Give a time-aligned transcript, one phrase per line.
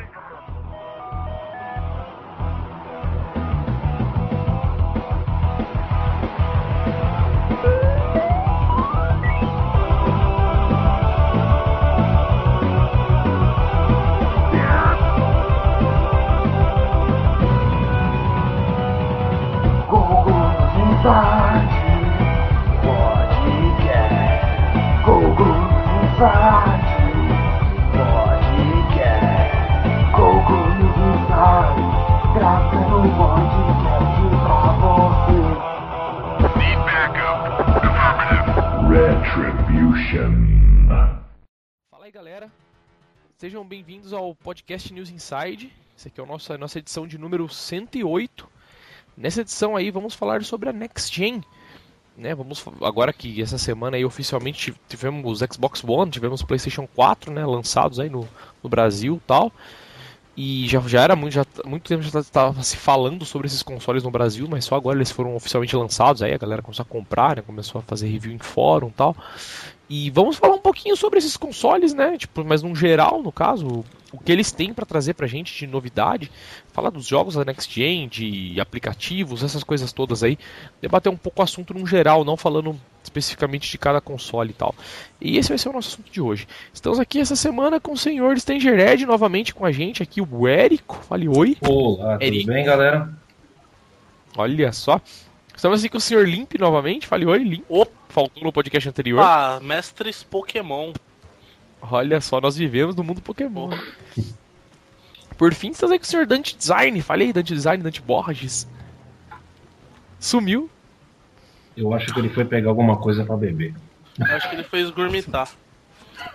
[0.00, 0.69] Fala
[43.70, 45.72] bem-vindos ao podcast News Inside.
[45.96, 48.48] Essa aqui é a nossa, nossa edição de número 108.
[49.16, 51.40] Nessa edição aí vamos falar sobre a Next Gen.
[52.16, 57.46] Né, vamos agora que essa semana aí oficialmente tivemos Xbox One, tivemos PlayStation 4, né,
[57.46, 58.28] lançados aí no,
[58.60, 59.52] no Brasil, tal.
[60.36, 64.02] E já, já era muito, já, muito tempo já estava se falando sobre esses consoles
[64.02, 67.36] no Brasil, mas só agora eles foram oficialmente lançados, aí a galera começou a comprar,
[67.36, 69.14] né, começou a fazer review em fórum, tal.
[69.92, 72.16] E vamos falar um pouquinho sobre esses consoles, né?
[72.16, 75.66] Tipo, mas num geral, no caso, o que eles têm para trazer pra gente de
[75.66, 76.30] novidade,
[76.72, 80.38] falar dos jogos da Next Gen, de aplicativos, essas coisas todas aí,
[80.80, 84.76] debater um pouco o assunto num geral, não falando especificamente de cada console e tal.
[85.20, 86.46] E esse vai ser o nosso assunto de hoje.
[86.72, 91.00] Estamos aqui essa semana com o senhor Stangered novamente com a gente, aqui o Érico.
[91.08, 91.56] Fale oi.
[91.62, 92.46] Olá, tudo Érico.
[92.46, 93.12] bem, galera?
[94.36, 95.00] Olha só.
[95.52, 97.08] Estamos aqui com o senhor Limp novamente.
[97.08, 97.64] Fale oi, Limp.
[97.68, 97.99] Opa!
[98.10, 99.20] Faltou no podcast anterior.
[99.20, 100.92] Ah, mestres Pokémon.
[101.80, 103.70] Olha só, nós vivemos no mundo Pokémon.
[105.38, 107.00] Por fim, estamos aí com o senhor Dante Design.
[107.00, 108.68] Falei, Dante Design, Dante Borges.
[110.18, 110.68] Sumiu.
[111.76, 113.74] Eu acho que ele foi pegar alguma coisa para beber.
[114.18, 115.48] Eu acho que ele foi esgurmitar.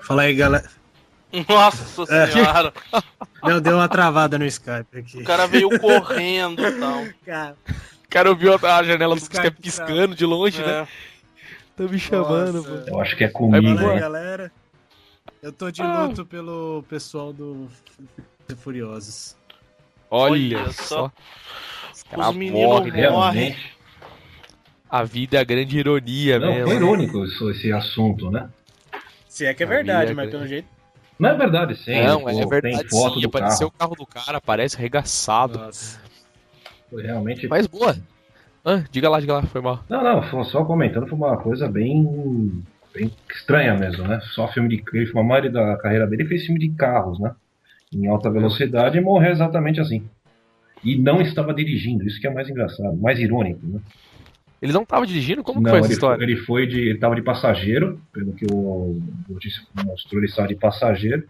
[0.02, 0.70] Fala aí, galera.
[1.48, 2.28] Nossa é.
[2.28, 2.74] senhora!
[3.44, 5.18] Não, deu uma travada no Skype aqui.
[5.20, 7.06] O cara veio correndo e tal.
[7.26, 10.66] Cara, o cara ouviu a janela do Skype piscando de longe, é.
[10.66, 10.88] né?
[11.76, 12.84] Tá me chamando, mano.
[12.88, 13.78] Eu acho que é comigo.
[13.78, 14.52] Fala aí, galera.
[15.42, 16.06] Eu tô de ah.
[16.06, 16.26] luto ah.
[16.26, 17.68] pelo pessoal do
[18.58, 19.36] Furiosos.
[20.10, 21.12] Olha, Olha só.
[21.92, 23.56] Os, Os meninos morrem.
[24.90, 26.68] A vida é a grande ironia Não, mesmo.
[26.68, 28.50] Foi irônico esse assunto, né?
[29.28, 30.68] Se é que é verdade, mas é pelo jeito.
[31.20, 32.02] Não é verdade, sim.
[32.02, 32.80] Não, pô, é verdade.
[32.80, 33.94] Tem foto sim, do apareceu carro.
[33.94, 35.60] o carro do cara, aparece arregaçado.
[35.60, 36.00] Nossa.
[36.90, 37.48] Foi realmente.
[37.48, 37.98] Mas boa.
[38.66, 39.84] Ah, diga lá, diga lá, foi mal.
[39.88, 44.20] Não, não, só comentando, foi uma coisa bem, bem estranha mesmo, né?
[44.34, 44.84] Só filme de.
[44.92, 47.32] Ele, a maioria da carreira dele fez filme de carros, né?
[47.94, 50.04] Em alta velocidade e morreu exatamente assim.
[50.84, 53.80] E não estava dirigindo, isso que é mais engraçado, mais irônico, né?
[54.60, 55.44] Ele não estava dirigindo?
[55.44, 56.18] Como não, foi essa ele história?
[56.18, 56.80] Foi, ele foi de.
[56.80, 59.00] Ele estava de passageiro, pelo que o
[59.30, 61.24] notícia mostrou, ele estava de passageiro.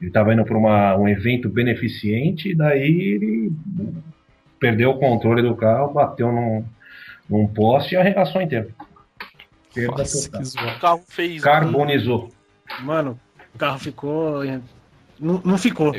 [0.00, 3.52] Ele estava indo para um evento beneficente, e daí ele
[4.58, 6.64] perdeu o controle do carro, bateu num,
[7.28, 8.72] num poste e arregaçou inteiro.
[9.74, 10.76] Perda total.
[10.76, 11.42] O carro fez.
[11.42, 12.30] Carbonizou.
[12.80, 13.18] Mano,
[13.54, 14.44] o carro ficou.
[15.18, 15.94] Não, não ficou.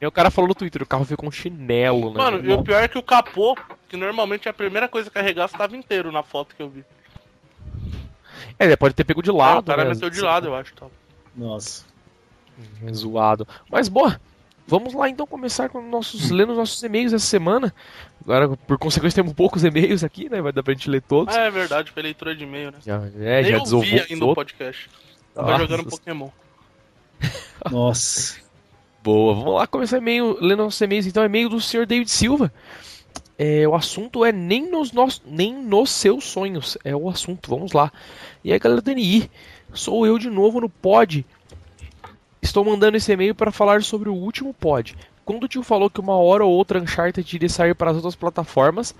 [0.00, 2.18] E o cara falou no Twitter, o carro ficou um chinelo, né?
[2.18, 3.56] Mano, e o pior é que o capô,
[3.88, 6.84] que normalmente é a primeira coisa que arregaça, estava inteiro na foto que eu vi.
[8.58, 9.56] É, ele pode ter pego de lado.
[9.56, 9.90] É, o cara né?
[9.90, 10.72] meteu de lado, eu acho.
[10.74, 10.86] Tá.
[11.36, 11.84] Nossa.
[12.92, 13.46] Zoado.
[13.70, 14.20] Mas boa,
[14.68, 17.74] Vamos lá então começar com nossos lendo nossos e-mails essa semana.
[18.20, 20.42] Agora, por consequência, temos poucos e-mails aqui, né?
[20.42, 21.34] Vai dar pra gente ler todos.
[21.34, 22.78] Ah, é verdade, foi leitura de e-mail, né?
[22.84, 24.90] Já, é, Nem já ouvi ainda o podcast.
[25.34, 25.62] Tava Nossa.
[25.62, 26.28] jogando Pokémon.
[27.72, 28.36] Nossa.
[29.02, 31.06] Boa, vamos lá começar e-mail, lendo nossos e-mails.
[31.06, 31.86] Então, e-mail do Sr.
[31.86, 32.52] David Silva.
[33.38, 36.76] É, o assunto é nem nos, nossos, nem nos seus sonhos.
[36.84, 37.90] É o assunto, vamos lá.
[38.44, 39.30] E aí, galera do NI,
[39.72, 41.24] sou eu de novo no pod
[42.40, 44.96] Estou mandando esse e-mail para falar sobre o último pod.
[45.24, 48.14] Quando o tio falou que uma hora ou outra Uncharted iria sair para as outras
[48.14, 48.94] plataformas,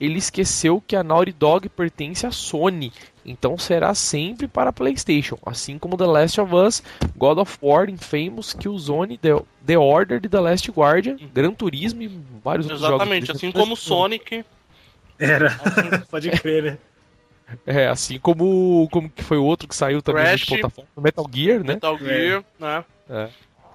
[0.00, 2.92] ele esqueceu que a Naughty Dog pertence à Sony,
[3.24, 6.82] então será sempre para a PlayStation, assim como The Last of Us,
[7.16, 12.08] God of War, Infamous, Killzone, The, The Order de The Last Guardian, Gran Turismo e
[12.42, 12.96] vários outros jogos.
[12.96, 14.44] Exatamente, assim como Sonic.
[15.18, 15.50] Era,
[16.10, 16.78] pode crer, né?
[17.66, 21.26] É, assim como, como que foi o outro que saiu também Crash, de plataforma, Metal
[21.32, 21.74] Gear, né?
[21.74, 22.44] Metal Gear, é.
[22.64, 22.84] né?
[23.08, 23.28] É.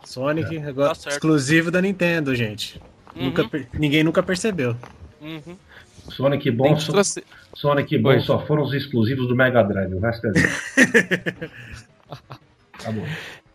[0.04, 0.64] Sonic, é.
[0.64, 2.81] agora tá exclusivo da Nintendo, gente.
[3.16, 3.26] Uhum.
[3.26, 4.76] Nunca, ninguém nunca percebeu.
[5.22, 5.58] Uhum.
[6.10, 7.24] Sonic bom, só, trouxe...
[7.54, 10.31] Sonic bom só foram os exclusivos do Mega Drive, o resto é.
[12.80, 13.06] tá bom.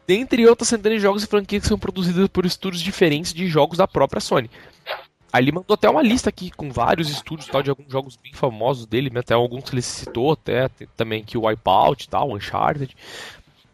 [0.06, 3.78] Dentre outras centenas de jogos e franquias que são produzidas por estúdios diferentes de jogos
[3.78, 4.50] da própria Sony.
[5.36, 8.86] Ele mandou até uma lista aqui com vários estúdios tal, de alguns jogos bem famosos
[8.86, 12.94] dele, né, até alguns que ele citou, até também que o Wipeout e tal, Uncharted.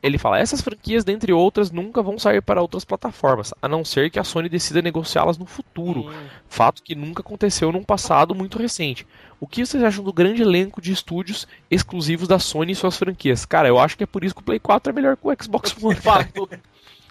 [0.03, 4.11] Ele fala: essas franquias, dentre outras, nunca vão sair para outras plataformas, a não ser
[4.11, 6.11] que a Sony decida negociá-las no futuro.
[6.49, 9.07] Fato que nunca aconteceu num passado muito recente.
[9.39, 13.47] O que vocês acham do grande elenco de estúdios exclusivos da Sony e suas franquias?
[13.47, 15.35] Cara, eu acho que é por isso que o Play 4 é melhor que o
[15.43, 15.97] Xbox One.
[15.97, 16.49] Fato.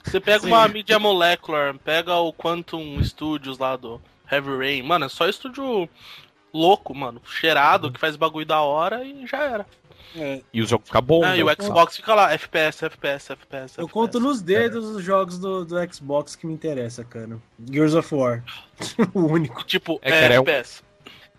[0.03, 0.47] Você pega Sim.
[0.47, 4.01] uma mídia molecular, pega o Quantum Studios lá do
[4.31, 5.89] Heavy Rain, mano, é só estúdio
[6.53, 7.93] louco, mano, cheirado, uhum.
[7.93, 9.65] que faz bagulho da hora e já era.
[10.15, 10.41] É.
[10.53, 11.23] E o jogo fica bom.
[11.23, 11.55] É, e o né?
[11.59, 13.77] Xbox fica lá, FPS, FPS, FPS.
[13.77, 13.93] Eu FPS.
[13.93, 17.37] conto nos dedos os jogos do, do Xbox que me interessa, cara.
[17.71, 18.43] Gears of War.
[19.13, 19.63] o único.
[19.63, 20.83] Tipo, é, cara, é FPS.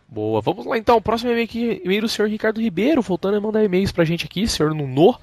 [0.09, 0.97] Boa, vamos lá então.
[0.97, 4.25] O próximo e-mail aqui, e-mail do senhor Ricardo Ribeiro, voltando a mandar e-mails pra gente
[4.25, 5.17] aqui, senhor Nuno,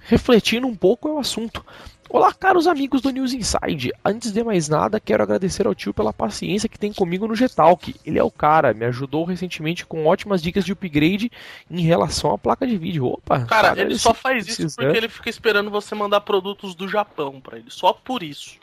[0.00, 1.64] refletindo um pouco o assunto.
[2.10, 3.92] Olá, caros amigos do News Inside.
[4.02, 7.94] Antes de mais nada, quero agradecer ao tio pela paciência que tem comigo no Getalk.
[8.04, 11.30] Ele é o cara, me ajudou recentemente com ótimas dicas de upgrade
[11.70, 13.04] em relação à placa de vídeo.
[13.04, 16.88] Opa, cara, cara ele só faz isso porque ele fica esperando você mandar produtos do
[16.88, 18.56] Japão para ele, só por isso.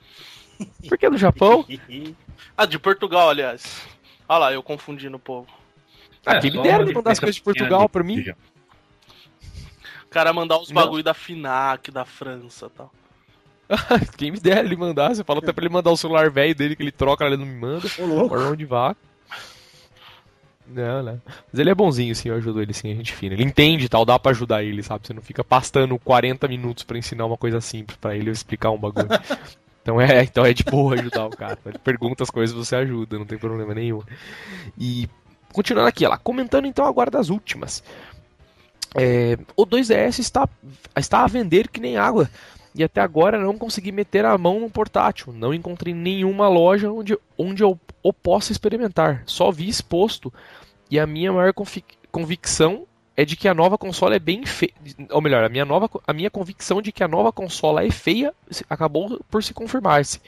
[0.87, 1.65] Por que do Japão?
[2.57, 3.85] ah, de Portugal, aliás.
[4.27, 5.47] Olha lá, eu confundindo o povo.
[6.25, 8.33] Ah, quem me dera de mandar as coisas de Portugal pra mim.
[10.03, 12.91] O cara mandar os bagulho da FINAC, da França e tal.
[14.17, 16.75] Quem me der ele mandar, você falou até pra ele mandar o celular velho dele
[16.75, 17.87] que ele troca, ele não me manda.
[17.99, 18.35] Ô, louco.
[18.37, 18.95] onde vá.
[20.67, 21.21] Não, não.
[21.51, 23.33] Mas ele é bonzinho, sim, eu ajudo ele sim, a gente fina.
[23.33, 25.05] Ele entende tal, dá pra ajudar ele, sabe?
[25.05, 28.77] Você não fica pastando 40 minutos para ensinar uma coisa simples para ele explicar um
[28.77, 29.07] bagulho.
[29.81, 31.57] então é, então é de boa ajudar o cara.
[31.65, 34.01] Ele pergunta as coisas você ajuda, não tem problema nenhum.
[34.77, 35.07] E
[35.53, 37.83] continuando aqui, ela comentando então agora das últimas.
[38.97, 40.47] É, o 2DS está,
[40.95, 42.29] está a vender que nem água
[42.75, 45.31] e até agora não consegui meter a mão no portátil.
[45.31, 49.23] Não encontrei nenhuma loja onde, onde eu o possa experimentar.
[49.25, 50.31] Só vi exposto
[50.91, 51.53] e a minha maior
[52.11, 52.85] convicção
[53.17, 54.73] é de que a nova consola é bem feia.
[55.09, 58.33] Ou melhor, a minha, nova, a minha convicção de que a nova consola é feia
[58.69, 60.19] acabou por se confirmar-se.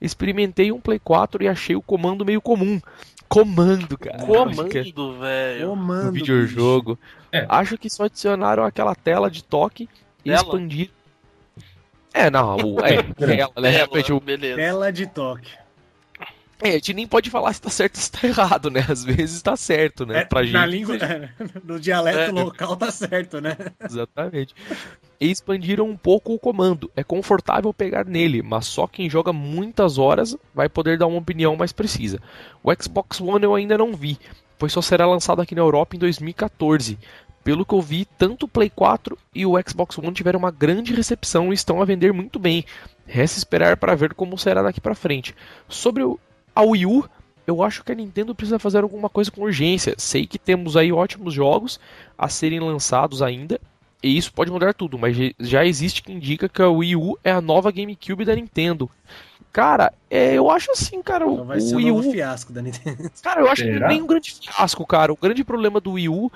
[0.00, 2.80] Experimentei um Play 4 e achei o comando meio comum.
[3.26, 4.18] Comando, cara.
[4.18, 5.68] Comando, velho.
[5.68, 6.04] Comando.
[6.04, 6.98] No videojogo.
[7.32, 7.46] É.
[7.48, 9.88] Acho que só adicionaram aquela tela de toque
[10.24, 10.95] e expandiram
[12.16, 12.94] é, não, o, é,
[13.38, 13.86] ela, né?
[13.86, 14.56] Tela, beleza.
[14.56, 15.50] Tela de toque.
[16.62, 18.84] É, a gente nem pode falar se tá certo ou se tá errado, né?
[18.88, 20.20] Às vezes tá certo, né?
[20.20, 20.70] É, pra na gente.
[20.70, 21.28] Língua, é,
[21.62, 22.42] no dialeto é.
[22.42, 23.56] local tá certo, né?
[23.84, 24.54] Exatamente.
[25.20, 26.90] E expandiram um pouco o comando.
[26.96, 31.54] É confortável pegar nele, mas só quem joga muitas horas vai poder dar uma opinião
[31.56, 32.18] mais precisa.
[32.62, 34.18] O Xbox One eu ainda não vi,
[34.58, 36.98] pois só será lançado aqui na Europa em 2014.
[37.46, 40.92] Pelo que eu vi, tanto o Play 4 e o Xbox One tiveram uma grande
[40.92, 42.64] recepção e estão a vender muito bem.
[43.06, 45.32] Resta esperar para ver como será daqui para frente.
[45.68, 46.18] Sobre o,
[46.52, 47.08] a Wii U,
[47.46, 49.94] eu acho que a Nintendo precisa fazer alguma coisa com urgência.
[49.96, 51.78] Sei que temos aí ótimos jogos
[52.18, 53.60] a serem lançados ainda,
[54.02, 57.30] e isso pode mudar tudo, mas já existe que indica que a Wii U é
[57.30, 58.90] a nova GameCube da Nintendo.
[59.52, 61.24] Cara, é, eu acho assim, cara.
[61.24, 62.10] Então vai o ser Wii U...
[62.10, 63.08] fiasco da Nintendo.
[63.22, 63.86] Cara, eu acho Será?
[63.86, 65.12] que nem um grande fiasco, cara.
[65.12, 66.32] O grande problema do Wii U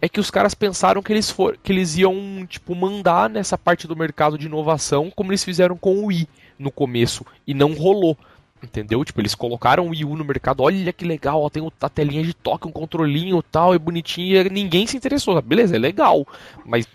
[0.00, 3.86] é que os caras pensaram que eles, for, que eles iam tipo mandar nessa parte
[3.86, 6.28] do mercado de inovação como eles fizeram com o Wii
[6.58, 8.16] no começo e não rolou.
[8.62, 9.04] Entendeu?
[9.04, 12.22] Tipo, eles colocaram o Wii U no mercado, olha que legal, ó, tem a telinha
[12.22, 15.40] de toque, um controlinho tal, é bonitinho, e ninguém se interessou.
[15.42, 16.26] Beleza, é legal,
[16.64, 16.88] mas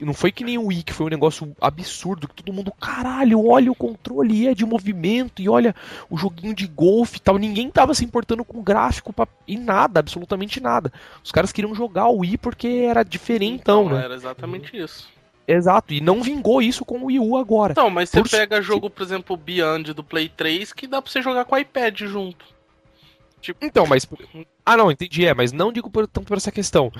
[0.00, 3.46] não foi que nem o Wii, que foi um negócio absurdo, que todo mundo, caralho,
[3.46, 5.74] olha o controle é de movimento, e olha
[6.08, 7.38] o joguinho de golfe e tal.
[7.38, 9.28] Ninguém tava se importando com gráfico pra...
[9.46, 10.92] e nada, absolutamente nada.
[11.22, 14.04] Os caras queriam jogar o Wii porque era diferentão, então, né?
[14.04, 15.08] Era exatamente isso.
[15.46, 17.74] Exato, e não vingou isso com o Wii U agora.
[17.76, 18.30] Não, mas você por...
[18.30, 21.58] pega jogo, por exemplo, Beyond do Play 3, que dá pra você jogar com o
[21.58, 22.44] iPad junto.
[23.40, 23.64] Tipo...
[23.64, 24.06] Então, mas.
[24.64, 26.92] Ah, não, entendi, é, mas não digo por, tanto por essa questão.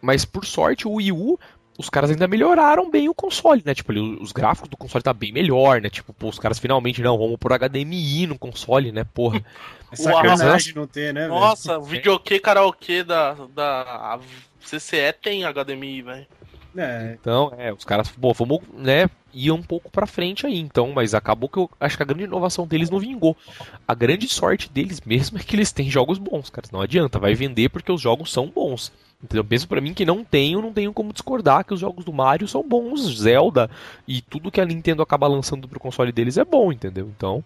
[0.00, 1.40] Mas por sorte, o Wii U
[1.78, 3.74] os caras ainda melhoraram bem o console, né?
[3.74, 5.90] Tipo, os gráficos do console tá bem melhor, né?
[5.90, 9.04] Tipo, pô, os caras finalmente, não, vamos por HDMI no console, né?
[9.04, 9.42] Porra.
[9.92, 11.28] Essa sacanagem não ter, né?
[11.28, 14.18] Nossa, o videokê karaokê da, da
[14.60, 16.26] CCE tem HDMI, velho.
[16.76, 17.16] É.
[17.18, 21.14] Então, é, os caras, pô, vamos, né, ir um pouco pra frente aí, então, mas
[21.14, 23.36] acabou que eu acho que a grande inovação deles não vingou.
[23.88, 26.66] A grande sorte deles mesmo é que eles têm jogos bons, cara.
[26.70, 28.92] Não adianta, vai vender porque os jogos são bons.
[29.22, 29.44] Entendeu?
[29.48, 32.46] Mesmo para mim que não tenho, não tenho como discordar que os jogos do Mario
[32.46, 33.70] são bons, Zelda
[34.06, 37.10] e tudo que a Nintendo acaba lançando pro console deles é bom, entendeu?
[37.16, 37.42] Então,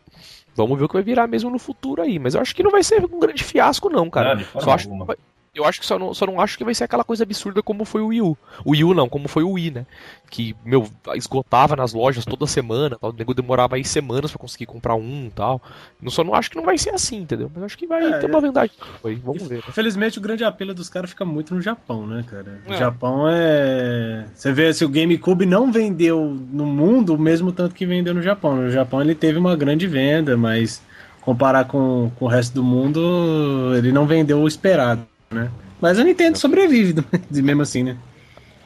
[0.54, 2.18] vamos ver o que vai virar mesmo no futuro aí.
[2.18, 4.34] Mas eu acho que não vai ser um grande fiasco, não, cara.
[4.34, 5.16] Não, Só acho que vai,
[5.52, 7.84] Eu acho que só não, só não acho que vai ser aquela coisa absurda como
[7.84, 8.38] foi o Wii U.
[8.64, 9.86] O Wii U não, como foi o Wii, né?
[10.30, 13.10] Que, meu, esgotava nas lojas toda semana, tal.
[13.10, 15.60] o nego demorava aí semanas para conseguir comprar um e tal.
[16.00, 17.50] Eu só não acho que não vai ser assim, entendeu?
[17.52, 18.42] Mas acho que vai é, ter uma é.
[18.42, 18.76] vendagem.
[19.24, 19.64] Vamos ver.
[19.68, 22.60] Infelizmente o grande apelo dos caras fica muito no Japão, né, cara?
[22.68, 22.76] O é.
[22.76, 24.26] Japão é.
[24.32, 28.22] Você vê se o GameCube não vendeu no mundo o mesmo tanto que vendeu no
[28.22, 28.54] Japão.
[28.54, 30.80] No Japão ele teve uma grande venda, mas
[31.20, 35.50] comparar com, com o resto do mundo, ele não vendeu o esperado, né?
[35.80, 36.94] Mas a Nintendo sobrevive,
[37.30, 37.96] mesmo assim, né?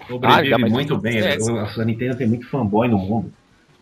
[0.08, 1.18] Sobrevive ah, muito bem.
[1.18, 3.32] É, a Nintendo tem muito fanboy no mundo.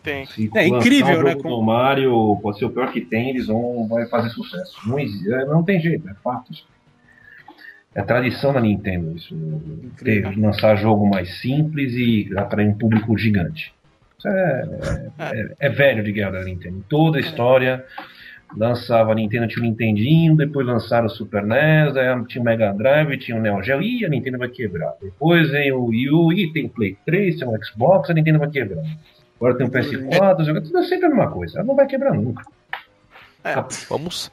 [0.03, 0.25] Tem.
[0.25, 1.35] Se é incrível, um né?
[1.35, 1.49] Com...
[1.49, 4.77] O Mario pode ser o pior que tem, eles vão vai fazer sucesso.
[4.85, 6.51] Não, é, não tem jeito, é fato.
[7.95, 9.35] É tradição da Nintendo isso.
[10.03, 13.73] Ter, lançar jogo mais simples e atrair um público gigante.
[14.17, 14.69] Isso é,
[15.19, 16.83] é, é, é velho de guerra da Nintendo.
[16.89, 17.85] Toda a história
[18.55, 22.73] lançava a Nintendo, tinha o Nintendinho, depois lançaram o Super NES, aí tinha o Mega
[22.73, 24.93] Drive, tinha o Neo Geo, e a Nintendo vai quebrar.
[25.01, 28.39] Depois vem o Wii U, e tem o Play 3, tem o Xbox, a Nintendo
[28.39, 28.83] vai quebrar.
[29.35, 32.13] Agora tem o PS4, joga, tudo é sempre a mesma coisa, ela não vai quebrar
[32.13, 32.45] nunca.
[33.43, 33.55] É,
[33.89, 34.31] vamos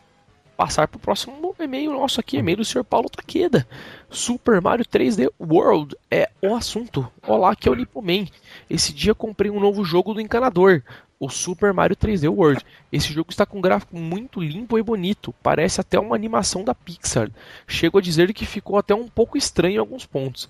[0.57, 2.85] passar para o próximo e-mail nosso aqui, e-mail do Sr.
[2.85, 3.67] Paulo Taqueda.
[4.11, 7.11] Super Mario 3D World é o assunto.
[7.27, 8.27] Olá, aqui é o Nipoman.
[8.69, 10.83] Esse dia comprei um novo jogo do encanador
[11.21, 12.65] o Super Mario 3D World.
[12.91, 16.75] Esse jogo está com um gráfico muito limpo e bonito, parece até uma animação da
[16.75, 17.31] Pixar.
[17.69, 20.49] Chego a dizer que ficou até um pouco estranho em alguns pontos.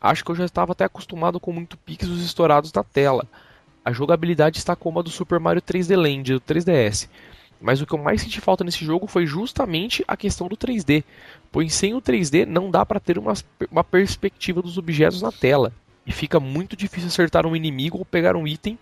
[0.00, 3.26] Acho que eu já estava até acostumado com muito pixels estourados na tela.
[3.84, 7.08] A jogabilidade está como a do Super Mario 3D Land do 3DS.
[7.60, 11.04] Mas o que eu mais senti falta nesse jogo foi justamente a questão do 3D,
[11.50, 13.34] pois sem o 3D não dá para ter uma,
[13.70, 15.72] uma perspectiva dos objetos na tela,
[16.04, 18.76] e fica muito difícil acertar um inimigo ou pegar um item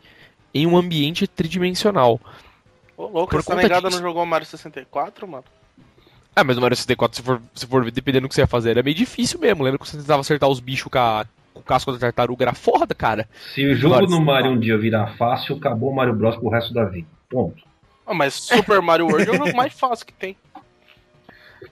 [0.52, 2.20] em um ambiente tridimensional.
[2.96, 4.00] Ô, louco, Por essa negada disso...
[4.00, 5.44] não jogou Mario 64, mano?
[6.34, 8.70] Ah, mas o Mario 64, se for, se for dependendo do que você ia fazer,
[8.70, 9.64] era meio difícil mesmo.
[9.64, 12.44] Lembra que você tentava acertar os bichos com, a, com o casco da tartaruga?
[12.44, 13.28] Era foda, cara.
[13.54, 16.72] Se o jogo no Mario um dia virar fácil, acabou o Mario Bros pro resto
[16.72, 17.08] da vida.
[17.28, 17.62] Ponto.
[18.06, 20.36] Ah, mas Super Mario World é o jogo mais fácil que tem.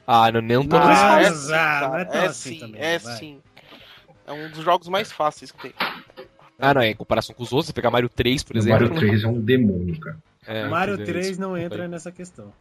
[0.06, 3.16] Ah, não, nem todos ah, é, sim, é, é assim sim, também, é vai.
[3.16, 3.40] sim.
[4.26, 5.74] É um dos jogos mais fáceis que tem.
[6.58, 8.80] Ah, não, é em comparação com os outros, você pegar Mario 3, por exemplo.
[8.80, 10.18] Mario 3 é um demônio, cara.
[10.46, 12.52] É, Mario 3 não entra nessa questão.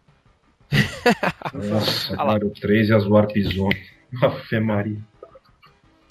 [1.54, 3.98] Nossa, Mario 3 e as Warp Zone.
[4.48, 5.00] Fé Maria.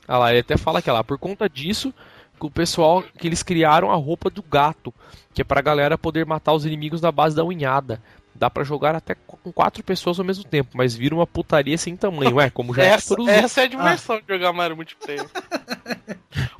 [0.07, 1.93] Ah lá, ele até fala que lá, por conta disso,
[2.39, 4.93] que o pessoal, que eles criaram a roupa do gato,
[5.35, 8.01] que é pra galera poder matar os inimigos na base da unhada.
[8.39, 11.97] Dá para jogar até com quatro pessoas ao mesmo tempo, mas vira uma putaria sem
[11.97, 14.21] tamanho, é, como já essa, é todos Essa é a diversão ah.
[14.21, 15.27] de jogar Mario multiplayer.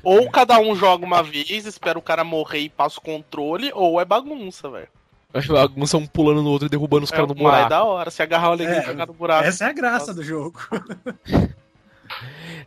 [0.03, 3.99] ou cada um joga uma vez, espera o cara morrer e passa o controle, ou
[4.01, 4.87] é bagunça, velho.
[5.33, 7.65] Acho que bagunça um pulando no outro e derrubando os é, caras no buraco.
[7.65, 9.43] É da hora, se agarrar o alegria é, e jogar no buraco.
[9.43, 10.13] Essa é a graça Nossa.
[10.15, 10.59] do jogo.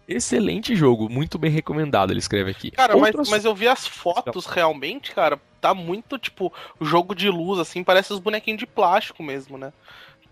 [0.07, 2.71] Excelente jogo, muito bem recomendado, ele escreve aqui.
[2.73, 3.15] Cara, Outras...
[3.17, 7.59] mas, mas eu vi as fotos realmente, cara, tá muito, tipo, o jogo de luz,
[7.59, 9.73] assim, parece os bonequinhos de plástico mesmo, né?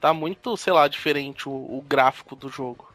[0.00, 2.88] Tá muito, sei lá, diferente o, o gráfico do jogo.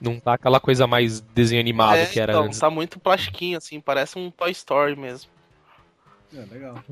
[0.00, 2.58] Não tá aquela coisa mais desenho animado é, que era então, antes.
[2.58, 5.30] Tá muito plastiquinho, assim, parece um Toy Story mesmo.
[6.34, 6.82] É, legal.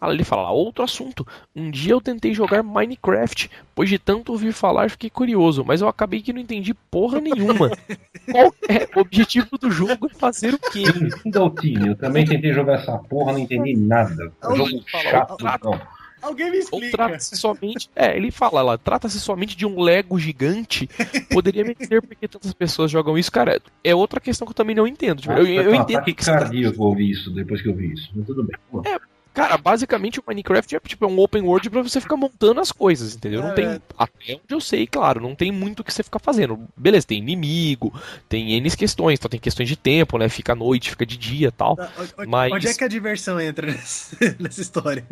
[0.00, 1.26] Ah, ele fala, outro assunto.
[1.54, 5.88] Um dia eu tentei jogar Minecraft, pois de tanto ouvir falar fiquei curioso, mas eu
[5.88, 7.70] acabei que não entendi porra nenhuma.
[8.30, 10.84] Qual é o objetivo do jogo é fazer o quê?
[11.26, 14.32] Daltinho, eu também tentei jogar essa porra, não entendi nada.
[14.42, 15.80] Jogo chato, não.
[16.22, 16.86] Alguém me explica.
[16.86, 17.90] Ou trata-se somente.
[17.96, 20.88] É, ele fala lá, trata-se somente de um Lego gigante.
[21.28, 23.60] Poderia me dizer por que tantas pessoas jogam isso, cara.
[23.82, 25.20] É outra questão que eu também não entendo.
[25.20, 26.14] Tipo, ah, eu, eu, eu entendo que.
[26.14, 28.08] cardíaco eu ouvi isso depois que eu vi isso.
[28.14, 28.56] Mas tudo bem.
[28.86, 29.00] É,
[29.34, 32.70] cara, basicamente o Minecraft é tipo é um open world para você ficar montando as
[32.70, 33.42] coisas, entendeu?
[33.42, 33.54] Não é.
[33.54, 33.82] tem.
[33.98, 36.68] Até onde eu sei, claro, não tem muito o que você ficar fazendo.
[36.76, 37.92] Beleza, tem inimigo,
[38.28, 40.28] tem N questões, então tem questões de tempo, né?
[40.28, 41.76] Fica à noite, fica de dia tal.
[41.98, 42.52] Onde, mas...
[42.52, 43.66] onde é que a diversão entra
[44.38, 45.04] nessa história?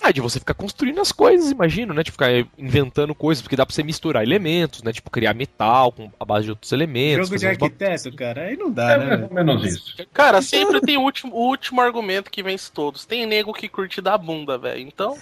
[0.00, 2.04] Ah, de você ficar construindo as coisas, imagino, né?
[2.04, 4.92] Tipo, ficar inventando coisas, porque dá pra você misturar elementos, né?
[4.92, 7.28] Tipo, criar metal com a base de outros elementos.
[7.28, 9.16] Jogo de arquiteto, cara, aí não dá, é, né?
[9.16, 9.96] Mais ou menos isso.
[10.12, 13.04] Cara, sempre tem o último, o último argumento que vence todos.
[13.04, 14.80] Tem nego que curte da bunda, velho.
[14.80, 15.18] Então.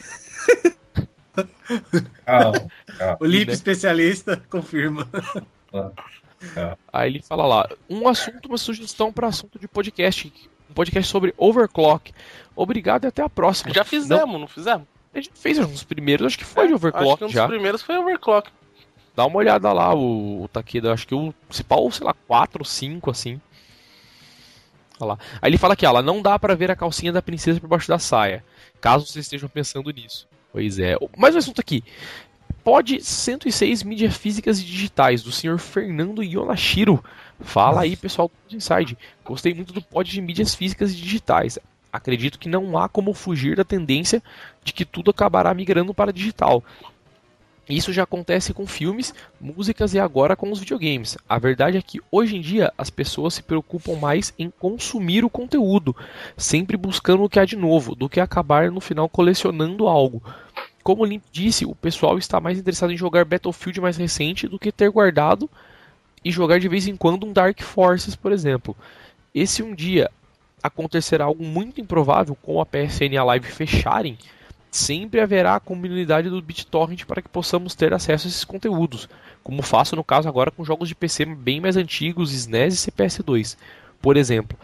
[2.26, 2.68] calma,
[2.98, 3.16] calma.
[3.18, 3.54] O Lip né?
[3.54, 5.08] especialista confirma.
[6.92, 10.30] Aí ele fala lá, um assunto, uma sugestão para assunto de podcast
[10.70, 12.12] um podcast sobre overclock.
[12.54, 13.72] Obrigado e até a próxima.
[13.72, 14.86] Já fizemos, não, não fizemos?
[15.14, 17.46] A gente fez uns primeiros, acho que foi é, de overclock acho que um já.
[17.46, 18.50] dos primeiros foi overclock.
[19.14, 22.64] Dá uma olhada lá, o, o Takeda, acho que o principal, sei lá, 4 ou
[22.64, 23.40] 5, assim.
[25.00, 25.18] Olha lá.
[25.40, 27.88] Aí ele fala que ela não dá para ver a calcinha da princesa por baixo
[27.88, 28.44] da saia,
[28.80, 30.28] caso vocês estejam pensando nisso.
[30.52, 30.96] Pois é.
[31.16, 31.82] Mais um assunto aqui.
[32.62, 37.02] Pod 106 Mídias Físicas e Digitais, do senhor Fernando Yonashiro.
[37.40, 38.96] Fala aí, pessoal do Inside.
[39.24, 41.58] Gostei muito do pod de mídias físicas e digitais.
[41.92, 44.22] Acredito que não há como fugir da tendência
[44.64, 46.62] de que tudo acabará migrando para digital.
[47.68, 51.18] Isso já acontece com filmes, músicas e agora com os videogames.
[51.28, 55.30] A verdade é que hoje em dia as pessoas se preocupam mais em consumir o
[55.30, 55.94] conteúdo,
[56.36, 60.22] sempre buscando o que há de novo, do que acabar no final colecionando algo.
[60.84, 64.60] Como o Limp disse, o pessoal está mais interessado em jogar Battlefield mais recente do
[64.60, 65.50] que ter guardado
[66.24, 68.76] e jogar de vez em quando um Dark Forces, por exemplo.
[69.34, 70.10] Esse um dia
[70.62, 74.18] acontecerá algo muito improvável com a PSN e a Live fecharem,
[74.70, 79.08] sempre haverá a comunidade do BitTorrent para que possamos ter acesso a esses conteúdos,
[79.42, 83.56] como faço no caso agora com jogos de PC bem mais antigos, SNES e CPS2,
[84.02, 84.58] por exemplo.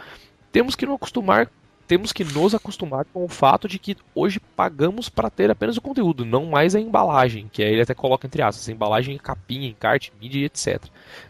[0.50, 1.50] Temos que nos acostumar
[1.92, 5.82] temos que nos acostumar com o fato de que hoje pagamos para ter apenas o
[5.82, 10.10] conteúdo, não mais a embalagem, que aí ele até coloca entre aspas, embalagem, capinha, encarte,
[10.18, 10.82] mídia, etc.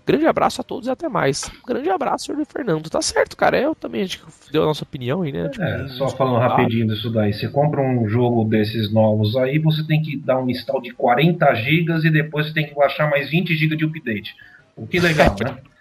[0.06, 1.50] Grande abraço a todos e até mais.
[1.66, 2.88] Grande abraço, senhor Fernando.
[2.88, 3.58] Tá certo, cara.
[3.58, 5.48] Eu também a gente deu a nossa opinião aí, né?
[5.48, 7.32] Tipo, é, só falando rapidinho disso daí.
[7.32, 11.54] Você compra um jogo desses novos aí, você tem que dar um install de 40
[11.56, 14.36] GB e depois você tem que baixar mais 20 GB de update.
[14.76, 15.58] O que legal, né?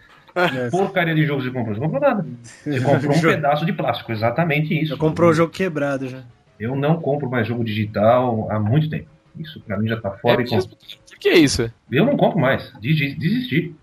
[0.72, 1.76] Porcaria de jogo você comprou.
[1.76, 2.26] Você comprou nada.
[2.64, 4.94] Você comprou um pedaço de plástico, exatamente isso.
[4.94, 6.24] Eu comprou o jogo quebrado já.
[6.60, 9.08] Eu não compro mais jogo digital há muito tempo.
[9.38, 10.70] Isso pra mim já tá fora é e compro.
[10.78, 11.72] Por que isso?
[11.92, 12.72] Eu não compro mais.
[12.80, 13.16] Desisti.
[13.18, 13.76] Desisti.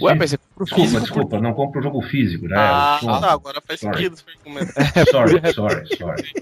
[0.00, 2.48] Ué, mas você compra desculpa, físico desculpa, não compro o jogo físico.
[2.48, 3.96] Já Ah, tá, agora faz Sorry.
[3.96, 4.16] sentido.
[4.16, 4.92] você comentar.
[5.10, 6.32] Sorry, sorry, sorry.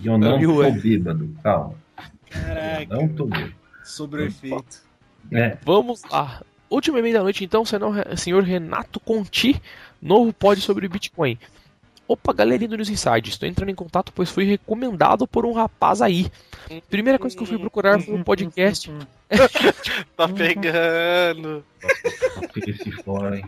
[0.00, 0.70] E eu não tô é?
[0.72, 1.74] bêbado, calma.
[2.28, 2.86] Caraca.
[2.90, 3.54] Eu não tô bêbado.
[3.84, 4.82] Sobre o efeito.
[5.30, 6.42] É, Vamos lá.
[6.70, 9.60] Última e-mail da noite, então, senão, senhor Renato Conti,
[10.00, 11.38] novo pod sobre Bitcoin.
[12.06, 16.00] Opa, galerinha do News Inside, estou entrando em contato pois fui recomendado por um rapaz
[16.00, 16.30] aí.
[16.88, 18.90] Primeira coisa que eu fui procurar foi um podcast.
[20.16, 21.62] Tá pegando.
[22.66, 23.44] esse fora, hein?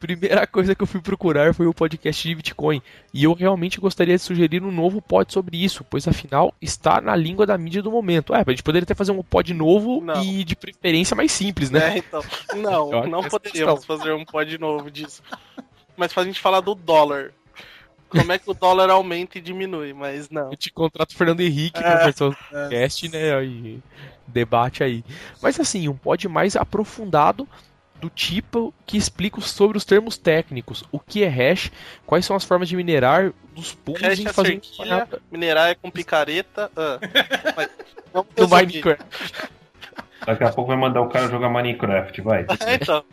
[0.00, 2.80] Primeira coisa que eu fui procurar foi o podcast de Bitcoin.
[3.12, 7.14] E eu realmente gostaria de sugerir um novo pod sobre isso, pois afinal está na
[7.14, 8.34] língua da mídia do momento.
[8.34, 10.24] É, a gente poderia até fazer um pod novo Não.
[10.24, 11.96] e de preferência mais simples, né?
[11.96, 12.24] É, então.
[12.56, 15.22] Não, não essa poderíamos fazer um pod novo disso.
[15.98, 17.32] Mas pra gente falar do dólar.
[18.08, 20.50] Como é que o dólar aumenta e diminui, mas não.
[20.50, 23.44] Eu te contrato o Fernando Henrique É, pra fazer o podcast, né?
[23.44, 23.82] E
[24.26, 25.04] debate aí.
[25.42, 27.46] Mas assim, um pod mais aprofundado
[28.00, 31.70] do tipo que explica sobre os termos técnicos, o que é hash,
[32.06, 35.70] quais são as formas de minerar, dos pools Hash e é fazer um cerquilha, minerar
[35.70, 36.70] é com picareta.
[36.76, 36.98] ah.
[38.12, 38.26] No.
[38.48, 39.04] Minecraft.
[40.26, 42.46] Daqui a pouco vai mandar o cara jogar Minecraft, vai.
[42.66, 43.04] É, então.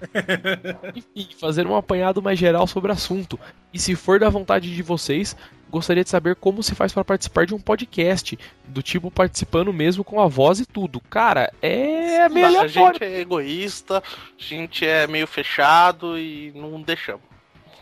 [0.95, 3.39] Enfim, fazer um apanhado mais geral sobre o assunto.
[3.73, 5.35] E se for da vontade de vocês,
[5.69, 10.03] gostaria de saber como se faz para participar de um podcast, do tipo participando mesmo
[10.03, 10.99] com a voz e tudo.
[10.99, 12.99] Cara, é meio a aleatório.
[12.99, 14.03] gente é egoísta, a
[14.37, 17.27] gente é meio fechado e não deixamos.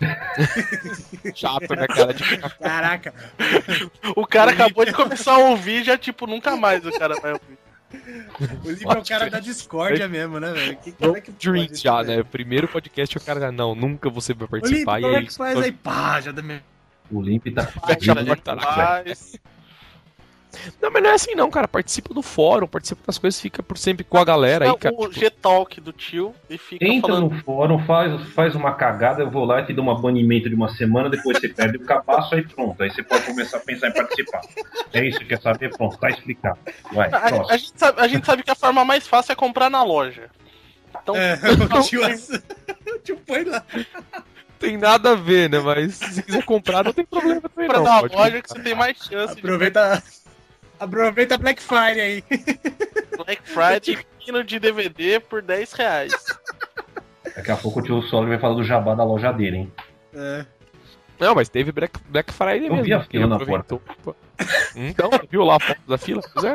[1.33, 2.13] chato, né, cara?
[2.13, 3.13] De Caraca.
[4.15, 7.57] O cara acabou de começar a ouvir já, tipo, nunca mais o cara vai ouvir.
[8.63, 10.77] O Lipe é o cara da discórdia mesmo, né, velho?
[10.77, 12.23] Que, como é que Dreams pode, já, né?
[12.23, 14.99] Primeiro podcast o cara, não, nunca você vai participar.
[14.99, 15.71] como e é aí, que faz aí?
[15.71, 16.63] Pá, já dá mesmo.
[17.11, 19.39] O Limp tá Fecha a porta na Faz.
[20.81, 21.67] Não, mas não é assim não, cara.
[21.67, 24.95] Participa do fórum, participa das coisas, fica por sempre com a galera aí, cara.
[24.95, 27.31] o Tipo, G-Talk do tio e fica Entra falando.
[27.33, 30.55] no fórum, faz, faz uma cagada, eu vou lá e te dou um banimento de
[30.55, 32.81] uma semana, depois você perde o cabaço, aí pronto.
[32.81, 34.41] Aí você pode começar a pensar em participar.
[34.93, 35.75] É isso que quer saber?
[35.75, 36.57] Pronto, tá explicado.
[36.91, 37.57] Vai, A, a próximo.
[37.57, 40.29] gente sabe, a gente sabe que a forma mais fácil é comprar na loja.
[41.01, 41.37] Então, É,
[41.77, 43.63] o tio, o tio põe lá.
[44.59, 45.59] tem nada a ver, né?
[45.59, 47.83] Mas se você quiser comprar, não tem problema também compra não.
[47.83, 50.01] na Pode loja que você tem mais chance Aproveita.
[50.79, 52.23] Aproveita Black Friday aí.
[53.25, 56.13] Black Friday pino de DVD por 10 reais.
[57.35, 59.73] Daqui a pouco o tio Solo vai falar do jabá da loja dele, hein?
[60.13, 60.45] É.
[61.19, 62.83] Não, mas teve Black, Black Friday Eu mesmo.
[62.83, 63.81] vi a fila na aproveitou.
[64.75, 66.21] Então, viu lá a foto da fila?
[66.33, 66.53] Pois é.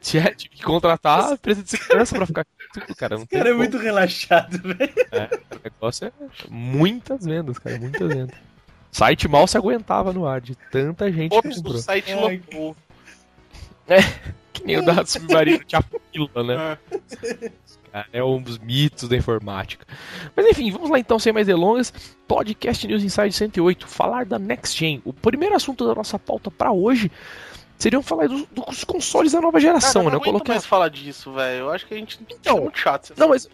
[0.00, 3.18] Tive que contratar a empresa de segurança pra ficar tudo, cara.
[3.18, 3.58] Não cara é como.
[3.58, 4.92] muito relaxado, velho.
[5.50, 6.12] O negócio é
[6.48, 7.78] muitas vendas, cara.
[7.78, 8.36] Muitas vendas.
[8.96, 11.74] O site mal se aguentava no ar de tanta gente que Todos comprou.
[11.74, 12.74] do site Ai, lotou.
[14.54, 16.78] Que nem o da Submarino tinha fila, né?
[17.22, 17.50] É.
[17.92, 19.86] Cara, é um dos mitos da informática.
[20.34, 21.92] Mas enfim, vamos lá então, sem mais delongas.
[22.26, 25.02] Podcast News Inside 108, falar da Next Gen.
[25.04, 27.12] O primeiro assunto da nossa pauta pra hoje
[27.76, 30.16] seria falar dos, dos consoles da nova Cara, geração, eu não né?
[30.16, 30.54] Eu coloquei.
[30.54, 31.64] mais falar disso, velho.
[31.64, 33.12] Eu acho que a gente Então, é muito chato.
[33.14, 33.46] Não, mas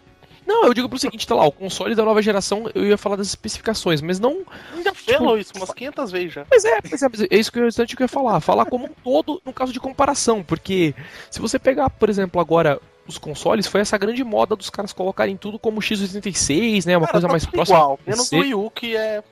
[0.45, 3.15] Não, eu digo pro seguinte, tá lá, o console da nova geração, eu ia falar
[3.15, 4.41] das especificações, mas não.
[4.75, 6.45] Ainda tipo, falou isso umas 500 vezes já.
[6.49, 8.39] Mas é, mas é, é isso que eu, que eu ia falar.
[8.39, 10.93] Falar como um todo no caso de comparação, porque
[11.29, 15.35] se você pegar, por exemplo, agora os consoles, foi essa grande moda dos caras colocarem
[15.35, 16.97] tudo como X86, né?
[16.97, 17.77] Uma Cara, coisa tá mais próxima.
[17.77, 19.23] Igual, menos o Wii U, que é.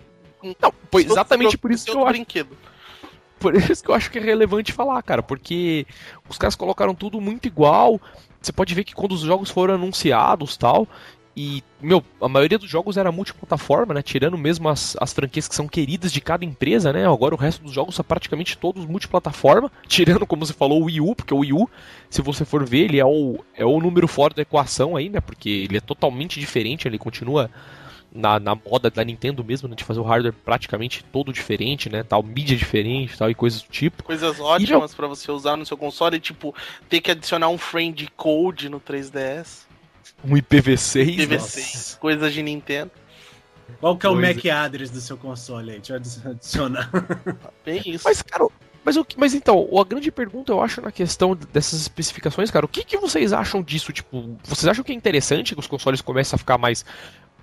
[0.60, 2.58] Não, foi exatamente por isso que eu brinquedo.
[2.62, 2.70] acho.
[3.41, 5.86] Por isso que eu acho que é relevante falar, cara, porque
[6.30, 7.99] os caras colocaram tudo muito igual.
[8.39, 10.88] Você pode ver que quando os jogos foram anunciados tal,
[11.36, 14.01] e, meu, a maioria dos jogos era multiplataforma, né?
[14.01, 17.08] Tirando mesmo as, as franquias que são queridas de cada empresa, né?
[17.08, 19.71] Agora o resto dos jogos são praticamente todos multiplataforma.
[19.88, 21.69] Tirando, como você falou, o Wii U, porque o Wii U,
[22.10, 25.21] se você for ver, ele é o, é o número fora da equação aí, né?
[25.21, 27.49] Porque ele é totalmente diferente, ele continua
[28.13, 32.04] na, na moda da Nintendo mesmo, né, de fazer o hardware praticamente todo diferente, né,
[32.04, 34.04] tal, mídia diferente, tal, e coisas do tipo.
[34.04, 36.54] Coisas ótimas para você usar no seu console, tipo,
[36.89, 39.62] ter que adicionar um frame de code no 3DS.
[40.24, 41.28] Um IPv6.
[41.28, 42.91] IPv6, coisas de Nintendo.
[43.80, 45.78] Qual que é o MAC address do seu console aí?
[45.78, 46.89] Deixa eu adicionar.
[47.65, 48.04] Bem isso.
[48.04, 48.47] Mas, cara,
[48.84, 52.69] mas, o, mas então, a grande pergunta eu acho na questão dessas especificações, cara, o
[52.69, 53.93] que, que vocês acham disso?
[53.93, 56.84] Tipo, vocês acham que é interessante que os consoles comecem a ficar mais